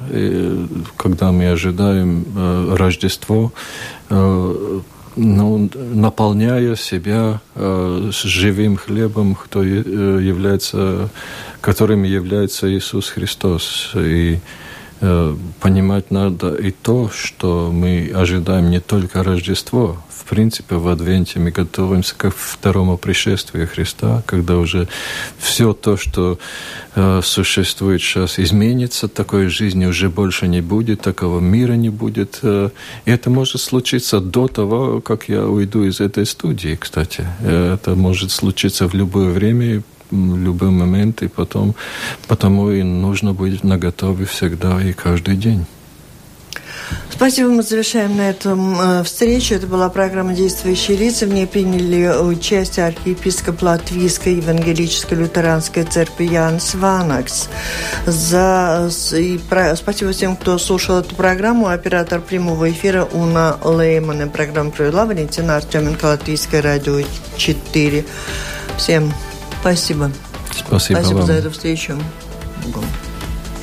когда 0.97 1.33
мы 1.33 1.51
ожидаем 1.51 2.25
э, 2.37 2.75
Рождество, 2.77 3.53
ну, 5.17 5.71
наполняя 5.75 6.75
себя 6.75 7.41
живым 8.11 8.77
хлебом, 8.77 9.37
кто 9.37 9.63
является, 9.63 11.09
которым 11.61 12.03
является 12.03 12.69
Иисус 12.69 13.11
Христос. 13.11 13.93
И 13.95 14.41
понимать 15.61 16.11
надо 16.11 16.55
и 16.55 16.71
то, 16.71 17.11
что 17.13 17.71
мы 17.73 18.11
ожидаем 18.15 18.71
не 18.71 18.81
только 18.81 19.23
Рождество, 19.23 19.99
в 20.25 20.29
принципе, 20.31 20.77
в 20.77 20.89
Адвенте 20.89 21.39
мы 21.39 21.51
готовимся 21.51 22.15
к 22.17 22.31
второму 22.31 22.97
пришествию 22.97 23.69
Христа, 23.69 24.23
когда 24.25 24.57
уже 24.57 24.89
все 25.39 25.75
то, 25.75 25.99
что 25.99 26.39
э, 26.95 27.21
существует 27.23 28.01
сейчас, 28.01 28.39
изменится, 28.39 29.09
такой 29.09 29.49
жизни 29.49 29.85
уже 29.85 30.09
больше 30.09 30.49
не 30.49 30.63
будет, 30.63 31.03
такого 31.03 31.41
мира 31.41 31.75
не 31.75 31.91
будет. 31.91 32.39
Э, 32.43 32.71
и 33.05 33.11
это 33.11 33.29
может 33.29 33.61
случиться 33.61 34.19
до 34.19 34.49
того, 34.49 35.03
как 35.03 35.29
я 35.29 35.47
уйду 35.47 35.85
из 35.85 36.01
этой 36.01 36.25
студии, 36.25 36.75
кстати. 36.81 37.27
Это 37.45 37.95
может 37.95 38.31
случиться 38.31 38.89
в 38.89 38.95
любое 38.95 39.29
время, 39.29 39.83
любой 40.15 40.71
момент, 40.71 41.23
и 41.23 41.29
потом, 41.29 41.75
потому 42.29 42.71
и 42.71 42.83
нужно 42.83 43.33
быть 43.33 43.65
наготове 43.65 44.25
всегда 44.25 44.83
и 44.83 44.93
каждый 44.93 45.37
день. 45.37 45.67
Спасибо, 47.11 47.51
мы 47.51 47.63
завершаем 47.63 48.17
на 48.17 48.31
этом 48.31 48.81
э, 48.81 49.05
встречу. 49.05 49.55
Это 49.55 49.67
была 49.67 49.89
программа 49.89 50.35
«Действующие 50.35 50.97
лица». 50.97 51.27
В 51.27 51.29
ней 51.29 51.47
приняли 51.47 52.09
участие 52.09 52.87
архиепископ 52.87 53.63
Латвийской 53.63 54.35
евангелической 54.35 55.19
лютеранской 55.19 55.85
церкви 55.85 56.25
Ян 56.25 56.61
Сванакс. 56.61 57.49
За... 58.05 58.91
И 59.17 59.39
про... 59.49 59.77
Спасибо 59.77 60.11
всем, 60.11 60.37
кто 60.37 60.59
слушал 60.59 60.99
эту 60.99 61.15
программу. 61.15 61.69
Оператор 61.69 62.21
прямого 62.21 62.71
эфира 62.71 63.05
Уна 63.05 63.59
Лейман. 63.63 64.29
Программу 64.31 64.73
провела 64.73 65.07
Валентина 65.07 65.57
Артеменко, 65.57 66.07
Латвийское 66.07 66.63
радио 66.63 67.01
4. 67.37 68.05
Всем 68.77 69.13
спасибо. 69.65 70.11
Спасибо, 70.53 70.99
спасибо 70.99 71.19
вам. 71.19 71.27
за 71.27 71.33
эту 71.33 71.51
встречу. 71.51 71.99